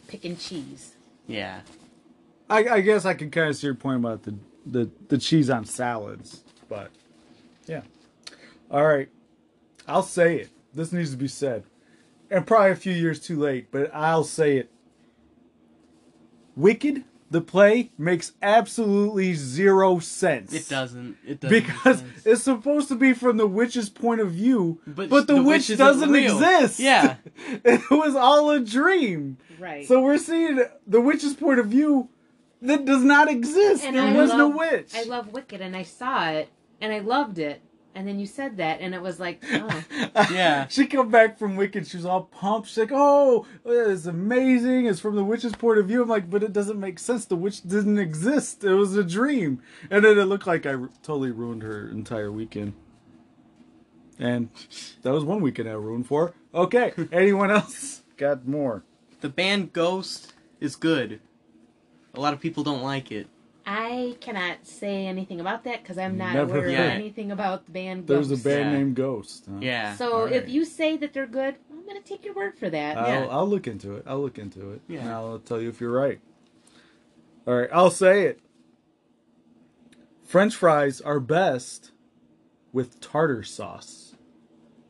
picking 0.06 0.36
cheese. 0.36 0.94
Yeah. 1.26 1.60
I, 2.48 2.68
I 2.68 2.80
guess 2.80 3.04
I 3.04 3.14
can 3.14 3.30
kind 3.30 3.48
of 3.48 3.56
see 3.56 3.66
your 3.66 3.74
point 3.74 4.00
about 4.00 4.22
the, 4.22 4.34
the, 4.66 4.90
the 5.08 5.18
cheese 5.18 5.50
on 5.50 5.64
salads, 5.64 6.44
but 6.68 6.90
yeah. 7.66 7.82
All 8.70 8.86
right. 8.86 9.08
I'll 9.86 10.02
say 10.02 10.36
it. 10.36 10.50
This 10.72 10.92
needs 10.92 11.10
to 11.10 11.16
be 11.16 11.28
said. 11.28 11.64
And 12.30 12.46
probably 12.46 12.72
a 12.72 12.76
few 12.76 12.92
years 12.92 13.20
too 13.20 13.38
late, 13.38 13.70
but 13.70 13.90
I'll 13.94 14.24
say 14.24 14.56
it. 14.56 14.70
Wicked, 16.56 17.04
the 17.30 17.40
play, 17.40 17.90
makes 17.98 18.32
absolutely 18.42 19.34
zero 19.34 19.98
sense. 19.98 20.52
It 20.52 20.68
doesn't. 20.68 21.16
It 21.26 21.40
doesn't. 21.40 21.54
make 21.56 21.66
Because 21.66 21.98
sense. 22.00 22.26
it's 22.26 22.42
supposed 22.42 22.88
to 22.88 22.94
be 22.94 23.12
from 23.12 23.36
the 23.36 23.46
witch's 23.46 23.88
point 23.88 24.20
of 24.20 24.32
view, 24.32 24.80
but, 24.86 25.08
But 25.08 25.26
the, 25.26 25.34
the 25.36 25.42
witch, 25.42 25.68
witch 25.68 25.78
doesn't 25.78 26.10
real. 26.10 26.34
exist. 26.36 26.78
Yeah. 26.80 27.16
it 27.64 27.90
was 27.90 28.14
all 28.14 28.50
a 28.50 28.60
dream. 28.60 29.38
Right. 29.58 29.86
So 29.86 30.00
we're 30.00 30.18
seeing 30.18 30.60
the 30.86 31.00
witch's 31.00 31.34
point 31.34 31.58
of 31.60 31.66
view 31.66 32.08
that 32.62 32.84
does 32.84 33.02
not 33.02 33.28
exist. 33.30 33.84
And 33.84 33.96
there 33.96 34.04
I 34.04 34.12
was 34.12 34.32
no 34.32 34.48
witch. 34.48 34.92
I 34.94 35.02
love 35.04 35.28
Wicked, 35.32 35.60
and 35.60 35.76
I 35.76 35.82
saw 35.82 36.28
it, 36.30 36.48
and 36.80 36.92
I 36.92 37.00
loved 37.00 37.38
it. 37.38 37.60
And 37.96 38.08
then 38.08 38.18
you 38.18 38.26
said 38.26 38.56
that, 38.56 38.80
and 38.80 38.92
it 38.94 39.00
was 39.00 39.20
like, 39.20 39.42
oh, 39.52 39.82
Yeah. 40.32 40.66
she 40.68 40.86
come 40.86 41.10
back 41.10 41.38
from 41.38 41.54
Wicked. 41.54 41.86
She 41.86 41.96
was 41.96 42.04
all 42.04 42.22
pumped. 42.24 42.68
She's 42.68 42.78
like, 42.78 42.90
"Oh, 42.92 43.46
it's 43.64 44.06
amazing! 44.06 44.86
It's 44.86 44.98
from 44.98 45.14
the 45.14 45.22
witch's 45.24 45.52
point 45.54 45.78
of 45.78 45.86
view." 45.86 46.02
I'm 46.02 46.08
like, 46.08 46.28
"But 46.28 46.42
it 46.42 46.52
doesn't 46.52 46.80
make 46.80 46.98
sense. 46.98 47.24
The 47.24 47.36
witch 47.36 47.62
didn't 47.62 47.98
exist. 47.98 48.64
It 48.64 48.74
was 48.74 48.96
a 48.96 49.04
dream." 49.04 49.62
And 49.90 50.04
then 50.04 50.18
it 50.18 50.24
looked 50.24 50.46
like 50.46 50.66
I 50.66 50.74
r- 50.74 50.90
totally 51.04 51.30
ruined 51.30 51.62
her 51.62 51.88
entire 51.88 52.32
weekend. 52.32 52.72
And 54.18 54.48
that 55.02 55.12
was 55.12 55.24
one 55.24 55.40
weekend 55.40 55.68
I 55.68 55.72
ruined 55.72 56.06
for. 56.08 56.28
her. 56.28 56.34
Okay, 56.62 56.92
anyone 57.12 57.50
else 57.50 58.02
got 58.16 58.46
more? 58.46 58.82
The 59.20 59.28
band 59.28 59.72
Ghost 59.72 60.32
is 60.60 60.74
good. 60.76 61.20
A 62.14 62.20
lot 62.20 62.32
of 62.34 62.40
people 62.40 62.62
don't 62.64 62.82
like 62.82 63.10
it. 63.12 63.28
I 63.66 64.16
cannot 64.20 64.66
say 64.66 65.06
anything 65.06 65.40
about 65.40 65.64
that 65.64 65.82
because 65.82 65.96
I'm 65.96 66.18
not 66.18 66.34
Never 66.34 66.58
aware 66.58 66.68
of 66.68 66.74
anything 66.74 67.30
about 67.32 67.64
the 67.64 67.72
band. 67.72 68.06
There's 68.06 68.30
a 68.30 68.36
band 68.36 68.72
Yeah. 68.72 68.78
named 68.78 68.94
Ghost. 68.96 69.46
huh? 69.50 69.58
Yeah. 69.60 69.96
So 69.96 70.12
All 70.12 70.24
if 70.26 70.48
you 70.48 70.64
say 70.66 70.96
that 70.98 71.14
they're 71.14 71.26
good, 71.26 71.56
I'm 71.72 71.86
gonna 71.86 72.00
take 72.02 72.24
your 72.26 72.34
word 72.34 72.58
for 72.58 72.68
that. 72.68 72.98
I'll, 72.98 73.08
Yeah. 73.08 73.26
I'll 73.30 73.48
look 73.48 73.66
into 73.66 73.94
it. 73.94 74.04
I'll 74.06 74.20
look 74.20 74.38
into 74.38 74.72
it. 74.72 74.82
Yeah. 74.86 75.00
And 75.00 75.08
I'll 75.10 75.38
tell 75.38 75.60
you 75.62 75.70
if 75.70 75.80
you're 75.80 75.92
right. 75.92 76.20
All 77.46 77.54
right, 77.54 77.68
I'll 77.72 77.90
say 77.90 78.24
it. 78.24 78.40
French 80.24 80.54
fries 80.56 81.00
are 81.00 81.20
best 81.20 81.92
with 82.72 83.00
tartar 83.00 83.42
sauce. 83.42 84.14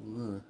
Ugh. 0.03 0.41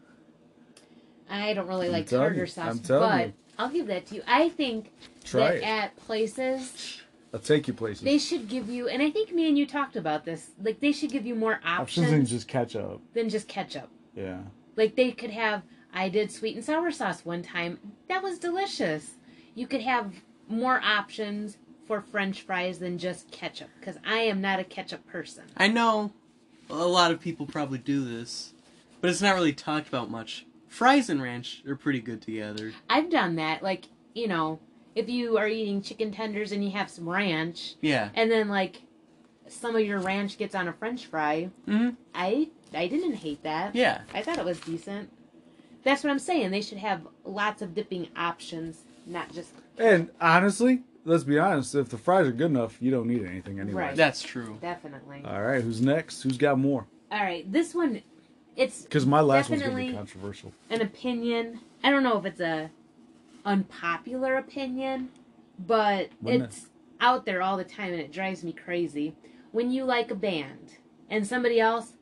I 1.29 1.53
don't 1.55 1.67
really 1.67 1.87
I'm 1.87 1.93
like 1.93 2.07
tartar 2.07 2.41
you. 2.41 2.47
sauce, 2.47 2.71
I'm 2.73 2.79
but 2.99 3.27
you. 3.27 3.33
I'll 3.59 3.71
give 3.71 3.87
that 3.89 4.07
to 4.07 4.15
you. 4.17 4.23
I 4.27 4.49
think 4.51 4.91
Try 5.25 5.41
that 5.41 5.55
it. 5.57 5.63
at 5.65 5.97
places 5.97 7.01
I'll 7.35 7.40
take 7.40 7.66
you 7.66 7.75
places. 7.75 8.03
they 8.05 8.16
should 8.18 8.49
give 8.49 8.68
you, 8.70 8.87
and 8.88 9.03
I 9.03 9.11
think 9.11 9.33
me 9.33 9.49
and 9.49 9.59
you 9.59 9.66
talked 9.66 9.97
about 9.97 10.25
this. 10.25 10.51
Like 10.62 10.79
they 10.81 10.92
should 10.92 11.11
give 11.11 11.27
you 11.27 11.35
more 11.35 11.55
Options 11.64 12.07
options 12.07 12.12
and 12.12 12.27
just 12.29 12.47
ketchup. 12.49 13.01
than 13.12 13.29
just 13.29 13.49
ketchup. 13.49 13.88
Yeah. 14.14 14.38
Like 14.77 14.94
they 14.94 15.11
could 15.11 15.31
have. 15.31 15.62
I 15.92 16.09
did 16.09 16.31
sweet 16.31 16.55
and 16.55 16.64
sour 16.64 16.90
sauce 16.92 17.25
one 17.25 17.42
time. 17.42 17.79
That 18.09 18.23
was 18.23 18.38
delicious. 18.38 19.14
You 19.57 19.66
could 19.66 19.81
have 19.83 20.12
more 20.49 20.81
options 20.83 21.57
for 21.87 22.01
French 22.01 22.42
fries 22.42 22.79
than 22.79 22.99
just 22.99 23.31
ketchup 23.31 23.68
because 23.81 23.97
I 24.07 24.18
am 24.20 24.40
not 24.40 24.61
a 24.61 24.64
ketchup 24.64 25.07
person. 25.07 25.44
I 25.57 25.68
know 25.68 26.12
a 26.70 26.87
lot 26.87 27.11
of 27.11 27.20
people 27.20 27.47
probably 27.47 27.79
do 27.79 28.05
this, 28.05 28.53
but 29.01 29.11
it's 29.11 29.20
not 29.20 29.35
really 29.35 29.53
talked 29.53 29.88
about 29.88 30.11
much. 30.11 30.47
Fries 30.68 31.09
and 31.11 31.20
ranch 31.23 31.62
are 31.68 31.77
pretty 31.77 32.01
good 32.01 32.23
together. 32.23 32.73
I've 32.88 33.11
done 33.11 33.37
that. 33.37 33.62
Like 33.62 33.87
you 34.14 34.29
know, 34.29 34.61
if 34.95 35.09
you 35.09 35.37
are 35.39 35.49
eating 35.49 35.83
chicken 35.83 36.13
tenders 36.13 36.53
and 36.53 36.65
you 36.65 36.71
have 36.71 36.89
some 36.91 37.09
ranch, 37.09 37.75
Yeah. 37.81 38.11
and 38.15 38.31
then 38.31 38.49
like 38.49 38.83
some 39.49 39.77
of 39.77 39.83
your 39.83 39.99
ranch 40.01 40.39
gets 40.39 40.55
on 40.55 40.69
a 40.69 40.73
French 40.73 41.07
fry, 41.07 41.51
hmm 41.67 41.91
I 42.15 42.49
I 42.75 42.87
didn't 42.89 43.15
hate 43.17 43.43
that. 43.45 43.75
Yeah. 43.75 44.01
I 44.13 44.23
thought 44.23 44.39
it 44.39 44.45
was 44.45 44.59
decent. 44.61 45.11
That's 45.85 46.03
what 46.03 46.11
I'm 46.11 46.19
saying. 46.19 46.51
They 46.51 46.63
should 46.63 46.79
have 46.79 47.07
lots 47.25 47.61
of 47.63 47.75
dipping 47.75 48.09
options, 48.17 48.83
not 49.07 49.33
just 49.33 49.51
And 49.79 50.11
honestly, 50.21 50.83
let's 51.05 51.25
be 51.25 51.39
honest, 51.39 51.75
if 51.75 51.89
the 51.91 51.99
fries 51.99 52.27
are 52.27 52.33
good 52.33 52.47
enough, 52.51 52.79
you 52.81 52.91
don't 52.91 53.07
need 53.07 53.25
anything 53.25 53.61
anyway. 53.61 53.83
Right. 53.83 53.97
That's 53.97 54.23
true. 54.23 54.59
definitely. 54.63 55.23
All 55.25 55.43
right, 55.43 55.63
who's 55.63 55.81
next? 55.83 56.23
Who's 56.23 56.39
got 56.39 56.59
more? 56.59 56.87
All 57.13 57.23
right, 57.23 57.51
this 57.53 57.75
one, 57.75 58.01
it's 58.57 58.83
Because 58.83 59.05
my 59.07 59.21
last 59.21 59.51
one's 59.51 59.61
Definitely. 59.63 59.83
going 59.93 59.93
to 59.93 59.93
be 59.93 59.99
controversial. 59.99 60.53
an 60.71 60.81
opinion. 60.81 61.61
I 61.85 61.91
don't 61.91 62.03
know 62.03 62.17
if 62.19 62.25
it's 62.25 62.41
a 62.41 62.71
unpopular 63.45 64.37
opinion, 64.37 65.11
but 65.59 66.11
Wouldn't 66.21 66.45
it's 66.45 66.67
out 67.01 67.27
there 67.27 67.43
all 67.43 67.57
the 67.57 67.65
time 67.65 67.93
and 67.93 68.01
it 68.01 68.13
drives 68.13 68.43
me 68.43 68.53
crazy. 68.53 69.15
When 69.53 69.71
you 69.71 69.85
like 69.85 70.11
a 70.11 70.15
band 70.15 70.79
and 71.09 71.27
somebody 71.27 71.61
else, 71.61 71.93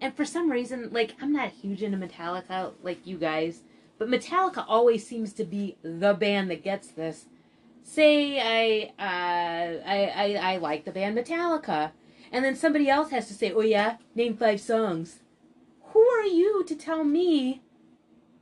and 0.00 0.14
for 0.16 0.24
some 0.24 0.50
reason, 0.50 0.90
like 0.92 1.14
I'm 1.20 1.32
not 1.32 1.50
huge 1.50 1.82
into 1.82 1.98
Metallica 1.98 2.72
like 2.82 3.06
you 3.06 3.18
guys, 3.18 3.62
but 3.98 4.08
Metallica 4.08 4.64
always 4.66 5.06
seems 5.06 5.32
to 5.34 5.44
be 5.44 5.76
the 5.82 6.14
band 6.14 6.50
that 6.50 6.62
gets 6.62 6.88
this. 6.88 7.26
Say 7.82 8.38
I 8.40 8.92
uh, 8.98 9.82
I, 9.86 10.12
I 10.14 10.52
I 10.54 10.56
like 10.58 10.84
the 10.84 10.92
band 10.92 11.16
Metallica, 11.16 11.92
and 12.30 12.44
then 12.44 12.54
somebody 12.54 12.88
else 12.88 13.10
has 13.10 13.28
to 13.28 13.34
say, 13.34 13.52
"Oh 13.52 13.62
yeah, 13.62 13.96
name 14.14 14.36
five 14.36 14.60
songs." 14.60 15.20
Who 15.92 16.00
are 16.00 16.26
you 16.26 16.64
to 16.64 16.76
tell 16.76 17.02
me 17.02 17.62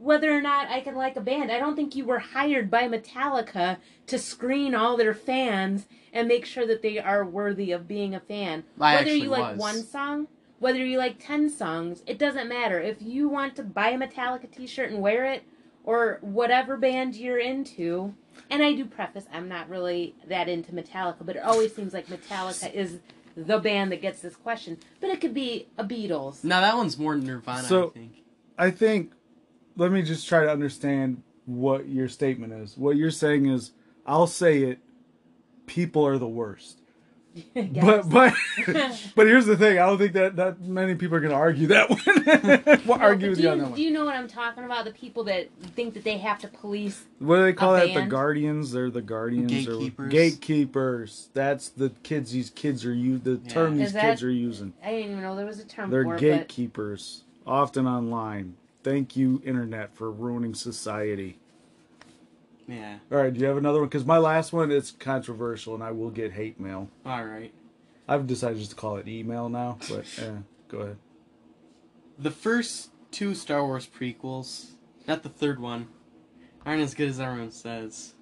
whether 0.06 0.32
or 0.32 0.40
not 0.40 0.68
I 0.68 0.80
can 0.80 0.94
like 0.94 1.16
a 1.16 1.20
band. 1.20 1.50
I 1.50 1.58
don't 1.58 1.74
think 1.74 1.96
you 1.96 2.04
were 2.04 2.20
hired 2.20 2.70
by 2.70 2.84
Metallica 2.88 3.78
to 4.06 4.18
screen 4.18 4.72
all 4.72 4.96
their 4.96 5.12
fans 5.14 5.86
and 6.12 6.28
make 6.28 6.46
sure 6.46 6.64
that 6.64 6.80
they 6.80 7.00
are 7.00 7.24
worthy 7.24 7.72
of 7.72 7.88
being 7.88 8.14
a 8.14 8.20
fan. 8.20 8.62
I 8.80 8.94
whether 8.94 9.10
you 9.10 9.34
actually 9.34 9.42
like 9.42 9.58
one 9.58 9.82
song, 9.82 10.28
whether 10.60 10.78
you 10.78 10.96
like 10.96 11.16
10 11.18 11.50
songs, 11.50 12.04
it 12.06 12.18
doesn't 12.18 12.48
matter. 12.48 12.80
If 12.80 13.02
you 13.02 13.28
want 13.28 13.56
to 13.56 13.64
buy 13.64 13.90
a 13.90 13.98
Metallica 13.98 14.48
t-shirt 14.50 14.92
and 14.92 15.00
wear 15.02 15.24
it 15.26 15.42
or 15.82 16.18
whatever 16.20 16.76
band 16.76 17.16
you're 17.16 17.38
into, 17.40 18.14
and 18.48 18.62
I 18.62 18.74
do 18.74 18.84
preface 18.84 19.24
I'm 19.32 19.48
not 19.48 19.68
really 19.68 20.14
that 20.28 20.48
into 20.48 20.70
Metallica, 20.70 21.26
but 21.26 21.34
it 21.34 21.42
always 21.42 21.74
seems 21.74 21.92
like 21.92 22.06
Metallica 22.06 22.72
is 22.72 23.00
the 23.36 23.58
band 23.58 23.90
that 23.90 24.00
gets 24.00 24.20
this 24.20 24.36
question. 24.36 24.78
But 25.00 25.10
it 25.10 25.20
could 25.20 25.34
be 25.34 25.66
a 25.76 25.82
Beatles. 25.84 26.44
Now 26.44 26.60
that 26.60 26.76
one's 26.76 26.96
more 26.96 27.16
Nirvana, 27.16 27.66
So- 27.66 27.88
I 27.88 27.90
think. 27.90 28.12
I 28.58 28.70
think, 28.70 29.12
let 29.76 29.92
me 29.92 30.02
just 30.02 30.28
try 30.28 30.40
to 30.42 30.50
understand 30.50 31.22
what 31.44 31.88
your 31.88 32.08
statement 32.08 32.52
is. 32.52 32.76
What 32.76 32.96
you're 32.96 33.10
saying 33.10 33.46
is, 33.46 33.72
I'll 34.06 34.26
say 34.26 34.62
it, 34.62 34.78
people 35.66 36.06
are 36.06 36.18
the 36.18 36.28
worst. 36.28 36.78
But 37.54 38.08
but 38.08 38.32
but 39.14 39.26
here's 39.26 39.44
the 39.44 39.58
thing. 39.58 39.78
I 39.78 39.84
don't 39.84 39.98
think 39.98 40.14
that 40.14 40.36
that 40.36 40.62
many 40.62 40.94
people 40.94 41.18
are 41.18 41.20
going 41.20 41.32
to 41.32 41.36
argue 41.36 41.66
that 41.66 41.90
one. 41.90 42.00
we'll 42.86 42.96
No, 42.96 43.04
argue 43.04 43.26
but 43.26 43.30
with 43.30 43.36
do 43.38 43.42
you 43.42 43.48
you, 43.48 43.50
on 43.52 43.58
that 43.58 43.74
do 43.74 43.82
you 43.82 43.90
know 43.90 44.06
what 44.06 44.14
I'm 44.16 44.26
talking 44.26 44.64
about? 44.64 44.86
The 44.86 44.92
people 44.92 45.24
that 45.24 45.48
think 45.74 45.92
that 45.94 46.02
they 46.04 46.16
have 46.16 46.38
to 46.40 46.48
police. 46.48 47.04
What 47.18 47.36
do 47.36 47.42
they 47.42 47.52
call 47.52 47.76
a 47.76 47.86
that? 47.92 47.94
The 47.94 48.06
guardians? 48.06 48.72
They're 48.72 48.90
the 48.90 49.02
guardians 49.02 49.52
Gatekeepers. 49.52 50.06
or 50.06 50.08
gatekeepers. 50.08 51.28
That's 51.34 51.68
the 51.68 51.90
kids. 52.02 52.32
These 52.32 52.48
kids 52.50 52.86
are 52.86 52.94
you. 52.94 53.18
The 53.18 53.38
Yeah. 53.44 53.50
term 53.52 53.76
these 53.76 53.92
that- 53.92 54.00
kids 54.02 54.22
are 54.22 54.30
using. 54.30 54.72
I 54.82 54.92
didn't 54.92 55.10
even 55.10 55.22
know 55.22 55.36
there 55.36 55.44
was 55.44 55.58
a 55.60 55.66
term 55.66 55.90
They're 55.90 56.04
for 56.04 56.14
it. 56.16 56.20
gatekeepers, 56.20 57.24
often 57.46 57.86
online. 57.86 58.54
Thank 58.86 59.16
you, 59.16 59.42
internet, 59.44 59.96
for 59.96 60.12
ruining 60.12 60.54
society. 60.54 61.40
Yeah. 62.68 62.98
All 63.10 63.18
right, 63.18 63.34
do 63.34 63.40
you 63.40 63.46
have 63.46 63.56
another 63.56 63.80
one? 63.80 63.88
Because 63.88 64.04
my 64.04 64.18
last 64.18 64.52
one 64.52 64.70
is 64.70 64.92
controversial, 64.92 65.74
and 65.74 65.82
I 65.82 65.90
will 65.90 66.10
get 66.10 66.30
hate 66.30 66.60
mail. 66.60 66.88
All 67.04 67.24
right. 67.24 67.52
I've 68.06 68.28
decided 68.28 68.58
just 68.58 68.70
to 68.70 68.76
call 68.76 68.98
it 68.98 69.08
email 69.08 69.48
now, 69.48 69.78
but 69.88 70.04
eh, 70.20 70.36
go 70.68 70.78
ahead. 70.78 70.98
The 72.16 72.30
first 72.30 72.90
two 73.10 73.34
Star 73.34 73.66
Wars 73.66 73.88
prequels, 73.88 74.74
not 75.08 75.24
the 75.24 75.30
third 75.30 75.58
one, 75.58 75.88
aren't 76.64 76.82
as 76.82 76.94
good 76.94 77.08
as 77.08 77.18
everyone 77.18 77.50
says. 77.50 78.14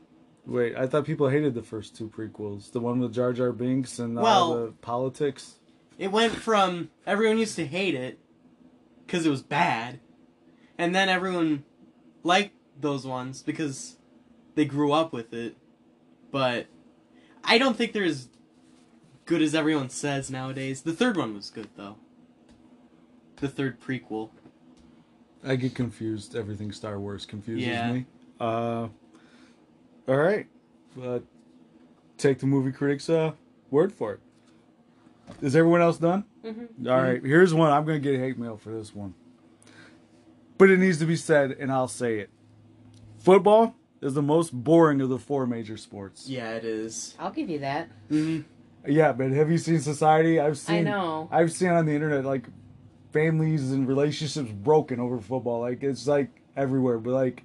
Wait, 0.47 0.75
I 0.77 0.87
thought 0.87 1.05
people 1.05 1.29
hated 1.29 1.53
the 1.53 1.63
first 1.63 1.95
two 1.95 2.09
prequels. 2.09 2.73
The 2.73 2.81
one 2.81 3.01
with 3.01 3.13
Jar 3.13 3.35
Jar 3.35 3.53
Binks 3.53 3.99
and 3.99 4.19
all 4.19 4.55
the 4.55 4.73
politics. 4.81 5.57
It 5.99 6.11
went 6.11 6.33
from 6.33 6.89
everyone 7.07 7.37
used 7.37 7.57
to 7.57 7.67
hate 7.67 7.95
it 7.95 8.19
because 9.07 9.27
it 9.27 9.31
was 9.31 9.43
bad, 9.43 10.01
and 10.79 10.95
then 10.95 11.09
everyone 11.09 11.65
liked 12.23 12.55
those 12.81 13.07
ones 13.07 13.43
because 13.43 13.97
they 14.55 14.65
grew 14.65 14.93
up 14.93 15.13
with 15.13 15.33
it. 15.33 15.57
But 16.31 16.67
I 17.45 17.59
don't 17.59 17.77
think 17.77 17.93
they're 17.93 18.05
as 18.05 18.29
good 19.27 19.43
as 19.43 19.55
everyone 19.55 19.89
says 19.91 20.31
nowadays. 20.31 20.83
The 20.83 20.93
third 20.93 21.17
one 21.17 21.35
was 21.35 21.51
good 21.51 21.69
though. 21.77 21.97
The 23.37 23.49
third 23.49 23.81
prequel. 23.81 24.31
I 25.45 25.57
get 25.57 25.75
confused. 25.75 26.35
Everything 26.35 26.73
Star 26.73 26.99
Wars 26.99 27.27
confuses 27.27 27.67
Yeah. 27.67 27.93
me. 27.93 28.07
Uh, 28.41 28.89
all 30.09 30.17
right, 30.17 30.47
uh, 31.03 31.21
take 32.19 32.39
the 32.39 32.47
movie 32.47 32.73
critics' 32.73 33.09
uh, 33.09 33.33
word 33.71 33.93
for 33.93 34.15
it. 34.15 34.21
Is 35.41 35.55
everyone 35.57 35.81
else 35.81 35.99
done? 35.99 36.25
Mhm. 36.45 36.87
All 36.89 37.01
right, 37.03 37.23
here's 37.23 37.55
one. 37.55 37.71
I'm 37.73 37.85
gonna 37.85 37.99
get 37.99 38.19
hate 38.19 38.39
mail 38.39 38.57
for 38.57 38.71
this 38.71 38.95
one. 38.95 39.15
But 40.59 40.71
it 40.71 40.79
needs 40.79 40.99
to 40.99 41.07
be 41.07 41.17
said, 41.17 41.53
and 41.53 41.71
I'll 41.73 41.89
say 41.89 42.19
it. 42.19 42.31
Football 43.19 43.75
is 44.01 44.15
the 44.15 44.23
most 44.23 44.53
boring 44.53 45.01
of 45.01 45.09
the 45.09 45.19
four 45.19 45.47
major 45.47 45.77
sports. 45.77 46.29
Yeah, 46.29 46.51
it 46.51 46.65
is. 46.65 47.15
I'll 47.19 47.31
give 47.31 47.49
you 47.49 47.61
that. 47.61 47.89
Mhm. 48.11 48.45
Yeah, 48.87 49.13
but 49.13 49.31
have 49.31 49.51
you 49.51 49.57
seen 49.59 49.81
Society? 49.81 50.39
I've 50.39 50.59
seen. 50.59 50.77
I 50.77 50.91
know. 50.91 51.29
I've 51.33 51.53
seen 51.53 51.71
on 51.71 51.87
the 51.87 51.93
internet 51.95 52.25
like 52.25 52.47
families 53.13 53.73
and 53.73 53.89
relationships 53.89 54.51
broken 54.51 55.01
over 55.01 55.19
football. 55.21 55.61
Like 55.61 55.83
it's 55.83 56.07
like 56.07 56.29
everywhere. 56.57 56.99
But 56.99 57.13
like, 57.15 57.43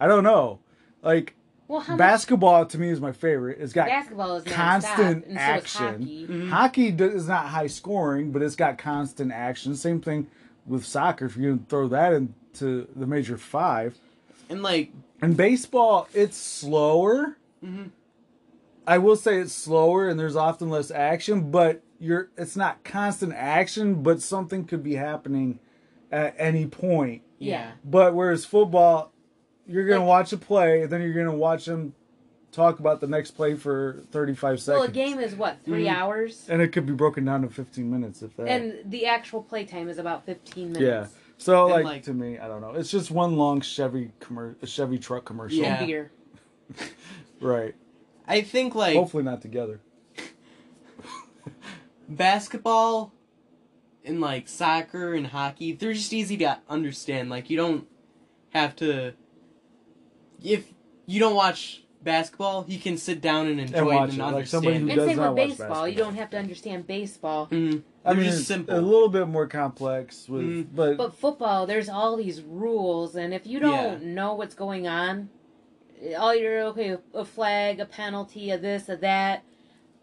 I 0.00 0.08
don't 0.08 0.24
know. 0.24 0.58
Like 1.02 1.36
Well, 1.68 1.80
how 1.80 1.92
much 1.92 1.98
basketball 1.98 2.66
to 2.66 2.78
me 2.78 2.88
is 2.88 3.00
my 3.00 3.12
favorite. 3.12 3.58
It's 3.60 3.72
got 3.72 3.86
basketball 3.86 4.36
is 4.36 4.44
constant 4.44 4.96
nonstop, 4.96 5.10
and 5.12 5.22
so 5.24 5.30
is 5.30 5.36
action. 5.36 5.86
hockey. 6.02 6.26
Mhm. 6.28 6.48
Hockey 6.50 6.88
is 6.88 7.28
not 7.28 7.46
high 7.46 7.68
scoring, 7.68 8.32
but 8.32 8.42
it's 8.42 8.56
got 8.56 8.76
constant 8.78 9.30
action. 9.30 9.76
Same 9.76 10.00
thing 10.00 10.26
with 10.66 10.84
soccer. 10.84 11.26
If 11.26 11.36
you're 11.36 11.52
gonna 11.54 11.66
throw 11.68 11.88
that 11.88 12.12
into 12.12 12.86
the 12.94 13.06
major 13.06 13.36
five, 13.36 13.98
And 14.50 14.62
like, 14.62 14.92
and 15.22 15.36
baseball, 15.36 16.06
it's 16.12 16.36
slower. 16.36 17.38
Mhm. 17.64 17.90
I 18.86 18.98
will 18.98 19.16
say 19.16 19.38
it's 19.40 19.54
slower, 19.54 20.08
and 20.08 20.20
there's 20.20 20.36
often 20.36 20.68
less 20.68 20.90
action. 20.90 21.50
But 21.50 21.80
you're 21.98 22.28
it's 22.36 22.56
not 22.56 22.84
constant 22.84 23.32
action, 23.34 24.02
but 24.02 24.20
something 24.20 24.64
could 24.66 24.82
be 24.82 24.96
happening 24.96 25.58
at 26.12 26.34
any 26.38 26.66
point. 26.66 27.22
Yeah. 27.38 27.72
But 27.84 28.14
whereas 28.14 28.44
football, 28.44 29.12
you're 29.66 29.86
gonna 29.86 30.00
Like- 30.00 30.08
watch 30.08 30.32
a 30.34 30.36
play, 30.36 30.82
and 30.82 30.92
then 30.92 31.00
you're 31.00 31.14
gonna 31.14 31.34
watch 31.36 31.64
them 31.64 31.94
talk 32.54 32.78
about 32.78 33.00
the 33.00 33.06
next 33.06 33.32
play 33.32 33.54
for 33.54 34.02
35 34.10 34.60
seconds. 34.60 34.80
Well, 34.80 34.88
a 34.88 34.92
game 34.92 35.18
is 35.18 35.34
what 35.34 35.58
three 35.64 35.84
Mhm. 35.86 35.94
hours, 35.94 36.46
and 36.48 36.62
it 36.62 36.68
could 36.72 36.86
be 36.86 36.92
broken 36.92 37.24
down 37.24 37.42
to 37.42 37.48
15 37.48 37.90
minutes 37.90 38.22
if 38.22 38.36
that. 38.36 38.48
and 38.48 38.78
the 38.90 39.06
actual 39.06 39.42
play 39.42 39.64
time 39.64 39.88
is 39.88 39.98
about 39.98 40.24
fifteen 40.26 40.72
minutes. 40.72 40.82
yeah. 40.82 41.06
So 41.36 41.66
like, 41.66 41.84
like- 41.84 42.02
to 42.04 42.14
me, 42.14 42.38
I 42.38 42.46
don't 42.48 42.60
know. 42.60 42.72
It's 42.74 42.90
just 42.90 43.10
one 43.10 43.36
long 43.36 43.60
Chevy 43.60 44.12
commer- 44.20 44.54
Chevy 44.66 44.98
truck 44.98 45.24
commercial. 45.24 45.58
Yeah. 45.58 45.78
And 45.78 45.86
beer. 45.86 46.10
Right. 47.40 47.74
I 48.26 48.40
think 48.40 48.74
like 48.74 48.94
Hopefully 48.96 49.24
not 49.24 49.42
together. 49.42 49.80
basketball 52.08 53.12
and 54.04 54.20
like 54.20 54.48
soccer 54.48 55.14
and 55.14 55.26
hockey, 55.28 55.72
they're 55.72 55.92
just 55.92 56.12
easy 56.12 56.36
to 56.38 56.58
understand. 56.68 57.30
Like 57.30 57.50
you 57.50 57.56
don't 57.56 57.86
have 58.50 58.76
to 58.76 59.12
if 60.42 60.72
you 61.06 61.20
don't 61.20 61.34
watch 61.34 61.83
basketball, 62.04 62.64
you 62.68 62.78
can 62.78 62.96
sit 62.98 63.20
down 63.20 63.46
and 63.48 63.58
enjoy 63.60 63.84
watch 63.84 64.10
it 64.10 64.18
and 64.18 64.22
it, 64.30 64.34
like 64.34 64.46
somebody 64.46 64.76
understand. 64.76 64.80
who 64.80 64.86
it. 64.88 64.90
And 64.92 64.98
does 64.98 65.08
same 65.08 65.16
not 65.16 65.34
with 65.34 65.38
watch 65.38 65.48
baseball. 65.48 65.68
You 65.88 65.94
basketball. 65.94 66.04
don't 66.10 66.16
have 66.16 66.30
to 66.30 66.38
understand 66.38 66.86
baseball. 66.86 67.46
Mhm. 67.48 67.82
I 68.04 68.10
They're 68.12 68.14
mean, 68.20 68.24
just 68.26 68.38
it's 68.40 68.48
simple. 68.48 68.78
a 68.78 68.80
little 68.80 69.08
bit 69.08 69.26
more 69.28 69.46
complex 69.46 70.28
with, 70.28 70.42
Mm. 70.44 70.66
but, 70.74 70.96
But 70.98 71.14
football, 71.14 71.66
there's 71.66 71.88
all 71.88 72.16
these 72.16 72.42
rules, 72.42 73.16
and 73.16 73.32
if 73.32 73.46
you 73.46 73.58
don't 73.60 74.02
know 74.14 74.34
what's 74.34 74.54
going 74.54 74.86
on, 74.86 75.30
all 76.18 76.34
you're 76.34 76.62
okay, 76.64 76.98
a 77.14 77.24
flag, 77.24 77.80
a 77.80 77.86
penalty, 77.86 78.50
a 78.50 78.58
this, 78.58 78.88
a 78.90 78.96
that. 78.98 79.42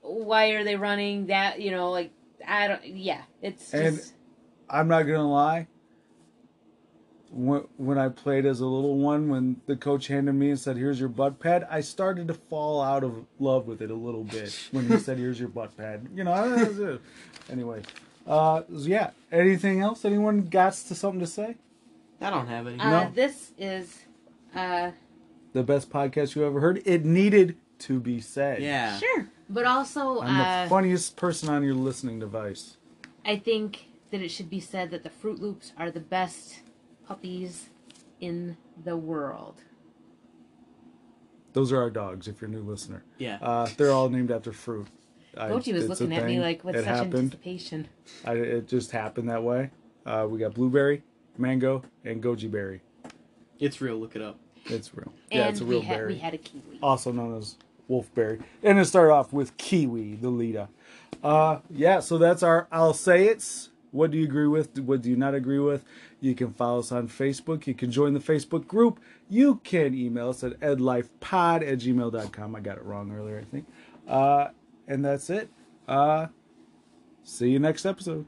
Why 0.01 0.47
are 0.47 0.63
they 0.63 0.75
running 0.75 1.27
that? 1.27 1.61
You 1.61 1.69
know, 1.71 1.91
like 1.91 2.11
I 2.47 2.67
don't. 2.67 2.83
Yeah, 2.87 3.21
it's 3.41 3.71
And- 3.73 3.97
just. 3.97 4.13
I'm 4.67 4.87
not 4.87 5.03
gonna 5.03 5.29
lie. 5.29 5.67
When, 7.33 7.61
when 7.77 7.97
I 7.97 8.09
played 8.09 8.45
as 8.45 8.59
a 8.59 8.65
little 8.65 8.97
one, 8.97 9.29
when 9.29 9.61
the 9.65 9.77
coach 9.77 10.07
handed 10.07 10.33
me 10.33 10.49
and 10.49 10.59
said, 10.59 10.75
"Here's 10.75 10.99
your 10.99 11.07
butt 11.09 11.39
pad," 11.39 11.65
I 11.69 11.79
started 11.79 12.27
to 12.27 12.33
fall 12.33 12.81
out 12.81 13.03
of 13.05 13.25
love 13.39 13.67
with 13.67 13.81
it 13.81 13.89
a 13.89 13.95
little 13.95 14.25
bit. 14.25 14.53
When 14.71 14.87
he 14.89 14.97
said, 14.97 15.17
"Here's 15.17 15.39
your 15.39 15.47
butt 15.49 15.75
pad," 15.77 16.07
you 16.13 16.23
know, 16.25 16.49
that 16.49 16.67
was 16.67 16.79
it. 16.79 17.01
Anyway, 17.49 17.83
uh, 18.27 18.63
yeah. 18.69 19.11
Anything 19.31 19.79
else? 19.79 20.03
Anyone 20.03 20.41
got 20.47 20.73
to 20.73 20.93
something 20.95 21.21
to 21.21 21.27
say? 21.27 21.55
I 22.19 22.29
don't 22.29 22.47
have 22.47 22.67
any. 22.67 22.77
Uh, 22.79 22.89
No. 23.05 23.11
This 23.13 23.51
is. 23.57 23.99
Uh, 24.53 24.91
The 25.53 25.63
best 25.63 25.89
podcast 25.89 26.35
you 26.35 26.45
ever 26.45 26.59
heard. 26.59 26.81
It 26.85 27.05
needed 27.05 27.55
to 27.79 27.99
be 28.01 28.19
said. 28.19 28.61
yeah. 28.61 28.97
Sure, 28.99 29.27
but 29.49 29.65
also, 29.65 30.19
I'm 30.19 30.39
uh, 30.39 30.63
the 30.65 30.69
funniest 30.69 31.15
person 31.15 31.47
on 31.49 31.63
your 31.63 31.75
listening 31.75 32.19
device. 32.19 32.75
I 33.25 33.37
think 33.37 33.85
that 34.11 34.21
it 34.21 34.29
should 34.29 34.49
be 34.49 34.59
said 34.59 34.91
that 34.91 35.03
the 35.03 35.09
Fruit 35.09 35.39
Loops 35.41 35.71
are 35.77 35.89
the 35.89 35.99
best 36.01 36.59
puppies 37.11 37.69
in 38.21 38.55
the 38.85 38.95
world. 38.95 39.55
Those 41.51 41.73
are 41.73 41.81
our 41.81 41.89
dogs. 41.89 42.29
If 42.29 42.39
you're 42.39 42.49
a 42.49 42.53
new 42.53 42.61
listener, 42.61 43.03
Yeah. 43.17 43.37
uh, 43.41 43.67
they're 43.75 43.91
all 43.91 44.07
named 44.09 44.31
after 44.31 44.53
fruit. 44.53 44.87
Goji 45.35 45.73
was 45.73 45.89
looking 45.89 46.13
at 46.15 46.25
me 46.25 46.39
like 46.39 46.63
with 46.63 46.75
it 46.75 46.79
such 46.79 46.87
happened. 46.87 47.15
anticipation. 47.15 47.87
I, 48.25 48.33
it 48.35 48.67
just 48.69 48.91
happened 48.91 49.29
that 49.29 49.43
way. 49.43 49.71
Uh, 50.05 50.25
we 50.29 50.39
got 50.39 50.53
blueberry, 50.53 51.03
mango, 51.37 51.83
and 52.05 52.23
goji 52.23 52.49
berry. 52.49 52.81
It's 53.59 53.81
real, 53.81 53.97
look 53.97 54.15
it 54.15 54.21
up. 54.21 54.39
It's 54.65 54.95
real. 54.95 55.11
Yeah, 55.29 55.49
it's 55.49 55.59
a 55.59 55.65
real 55.65 55.79
we, 55.81 55.85
had, 55.85 55.97
berry. 55.97 56.13
we 56.13 56.19
had 56.19 56.33
a 56.33 56.37
kiwi. 56.37 56.79
also 56.81 57.11
known 57.11 57.37
as 57.37 57.57
wolfberry. 57.89 58.41
And 58.63 58.79
it 58.79 58.85
started 58.85 59.11
off 59.11 59.33
with 59.33 59.57
kiwi, 59.57 60.15
the 60.15 60.29
Lita. 60.29 60.69
Uh, 61.21 61.59
yeah, 61.69 61.99
so 61.99 62.17
that's 62.17 62.41
our 62.43 62.67
I'll 62.71 62.93
say 62.93 63.25
it's. 63.27 63.69
What 63.91 64.11
do 64.11 64.17
you 64.17 64.23
agree 64.23 64.47
with? 64.47 64.79
What 64.79 65.01
do 65.01 65.09
you 65.09 65.17
not 65.17 65.35
agree 65.35 65.59
with? 65.59 65.83
You 66.21 66.33
can 66.33 66.53
follow 66.53 66.79
us 66.79 66.91
on 66.91 67.09
Facebook. 67.09 67.67
You 67.67 67.73
can 67.73 67.91
join 67.91 68.13
the 68.13 68.19
Facebook 68.19 68.67
group. 68.67 68.99
You 69.29 69.55
can 69.63 69.93
email 69.93 70.29
us 70.29 70.43
at 70.43 70.59
edlifepod 70.61 71.61
at 71.69 71.79
gmail.com. 71.79 72.55
I 72.55 72.59
got 72.61 72.77
it 72.77 72.83
wrong 72.83 73.11
earlier, 73.11 73.39
I 73.39 73.43
think. 73.43 73.67
Uh, 74.07 74.47
and 74.87 75.03
that's 75.03 75.29
it. 75.29 75.49
Uh, 75.87 76.27
see 77.23 77.49
you 77.49 77.59
next 77.59 77.85
episode. 77.85 78.25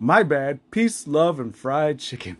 My 0.00 0.24
bad. 0.24 0.58
Peace, 0.72 1.06
love, 1.06 1.38
and 1.38 1.54
fried 1.54 2.00
chicken. 2.00 2.38